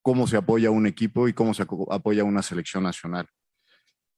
[0.00, 3.28] cómo se apoya un equipo y cómo se apoya una selección nacional.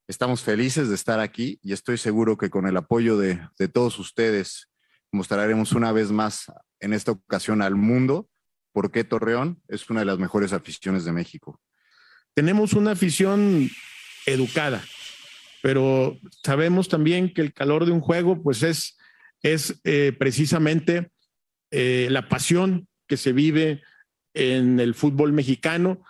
[0.06, 3.98] Estamos felices de estar aquí y estoy seguro que con el apoyo de, de todos
[3.98, 4.70] ustedes
[5.10, 6.44] mostraremos una vez más
[6.78, 8.28] en esta ocasión al mundo
[8.70, 11.60] por qué Torreón es una de las mejores aficiones de México.
[12.34, 13.68] tenemos una afición
[14.26, 14.84] educada,
[15.60, 18.96] pero sabemos también que el calor de un juego, pues es,
[19.42, 21.10] es eh, precisamente
[21.70, 23.82] eh, la pasión que se vive
[24.34, 26.02] en el fútbol mexicano,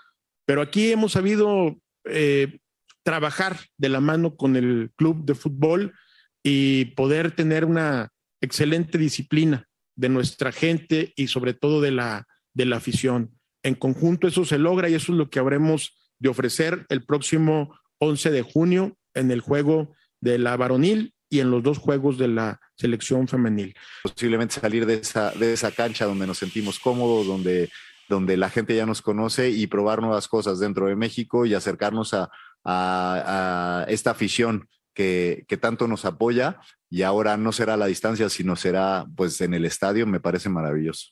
[0.46, 2.58] pero aquí hemos sabido eh,
[3.02, 5.94] trabajar de la mano con el club de fútbol
[6.42, 8.10] y poder tener una
[8.40, 13.38] excelente disciplina de nuestra gente y sobre todo de la, de la afición.
[13.62, 17.78] En conjunto eso se logra y eso es lo que habremos de ofrecer el próximo
[17.98, 22.28] 11 de junio en el juego de la varonil y en los dos juegos de
[22.28, 23.74] la selección femenil.
[24.02, 27.70] Posiblemente salir de esa, de esa cancha donde nos sentimos cómodos, donde,
[28.08, 32.14] donde la gente ya nos conoce y probar nuevas cosas dentro de México y acercarnos
[32.14, 32.30] a,
[32.64, 36.58] a- a esta afición que, que tanto nos apoya
[36.88, 40.48] y ahora no será a la distancia, sino será pues en el estadio, me parece
[40.48, 41.10] maravilloso.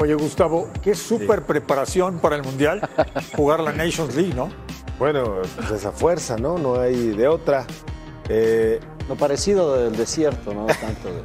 [0.00, 2.80] Oye, Gustavo, qué súper preparación para el Mundial
[3.36, 4.50] jugar la Nations League, ¿no?
[5.02, 6.58] Bueno, pues esa fuerza, ¿no?
[6.58, 7.66] No hay de otra.
[8.28, 8.78] Eh,
[9.08, 10.66] Lo parecido del desierto, ¿no?
[10.66, 11.22] Tanto de...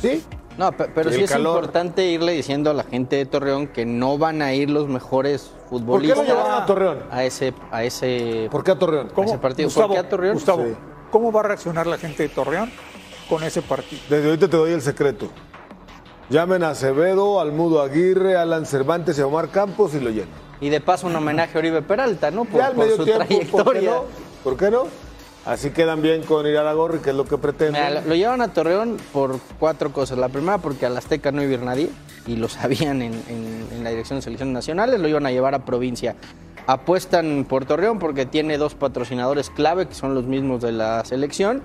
[0.00, 0.24] Sí.
[0.56, 1.56] No, pe- pero sí es calor.
[1.58, 5.50] importante irle diciendo a la gente de Torreón que no van a ir los mejores
[5.68, 6.26] futbolistas.
[6.26, 6.98] llevaron a Torreón?
[7.10, 9.10] A ese, a ese, ¿Por qué a Torreón?
[9.14, 9.66] a ese partido.
[9.66, 10.34] Gustavo, ¿Por qué a Torreón?
[10.34, 10.74] Gustavo, Sí.
[11.10, 12.70] ¿cómo va a reaccionar la gente de Torreón
[13.28, 14.00] con ese partido.
[14.08, 15.28] Desde ahorita te doy el secreto.
[16.30, 20.45] Llamen a Acevedo, al Mudo Aguirre, Alan Cervantes y a Omar Campos y lo llenan.
[20.60, 22.44] Y de paso un homenaje a Oribe Peralta, ¿no?
[22.44, 23.90] Por, ya al por medio su tiempo, ¿por qué trayectoria.
[23.90, 24.04] no?
[24.44, 24.84] ¿Por qué no?
[25.44, 27.80] Así quedan bien con ir a la gorri, que es lo que pretenden.
[27.86, 30.18] Mira, lo, llevan a Torreón por cuatro cosas.
[30.18, 31.90] La primera, porque al Azteca no iba a ir nadie,
[32.26, 35.54] y lo sabían en, en- en la dirección de selecciones nacionales, lo iban a llevar
[35.54, 36.16] a provincia.
[36.66, 41.62] Apuestan por Torreón porque tiene dos patrocinadores clave, que son los mismos de la selección,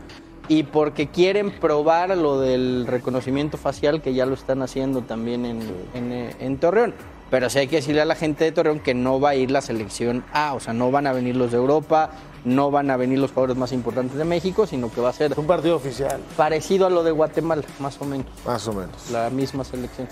[0.48, 5.60] y porque quieren probar lo del reconocimiento facial, que ya lo están haciendo también en,
[5.96, 6.94] en, en Torreón.
[7.32, 9.52] Pero sí hay que decirle a la gente de Torreón que no va a ir
[9.52, 12.10] la selección A, o sea, no van a venir los de Europa,
[12.44, 15.34] no van a venir los jugadores más importantes de México, sino que va a ser
[15.40, 16.20] un partido oficial.
[16.36, 18.28] Parecido a lo de Guatemala, más o menos.
[18.46, 19.10] Más o menos.
[19.12, 20.10] La misma selección.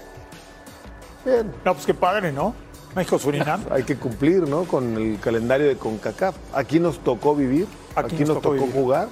[1.26, 1.52] Bien.
[1.66, 2.56] No, pues qué padre, ¿no?
[2.96, 3.66] México Surinam.
[3.70, 4.64] Hay que cumplir, ¿no?
[4.64, 6.36] Con el calendario de CONCACAF.
[6.54, 9.10] Aquí nos tocó vivir, aquí, Aquí nos, nos tocó, tocó jugar.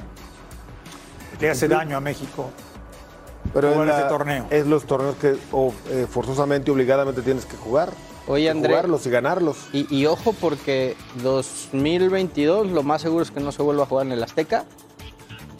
[1.41, 2.49] Le hace daño a México.
[3.53, 4.45] Pero Jugar es, ese torneo.
[4.49, 7.89] es los torneos que o, eh, forzosamente, obligadamente tienes que jugar.
[8.27, 8.69] Oye, André.
[8.73, 9.57] Jugarlos y ganarlos.
[9.73, 14.05] Y, y ojo porque 2022 lo más seguro es que no se vuelva a jugar
[14.05, 14.65] en el Azteca.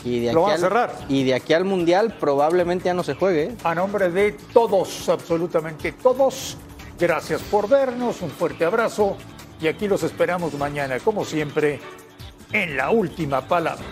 [0.03, 0.95] Y de Lo aquí van a al- cerrar.
[1.09, 3.43] Y de aquí al Mundial probablemente ya no se juegue.
[3.45, 3.55] ¿eh?
[3.63, 6.55] A nombre de todos, absolutamente todos,
[6.99, 9.17] gracias por vernos, un fuerte abrazo
[9.59, 11.79] y aquí los esperamos mañana, como siempre,
[12.53, 13.83] en la última palabra.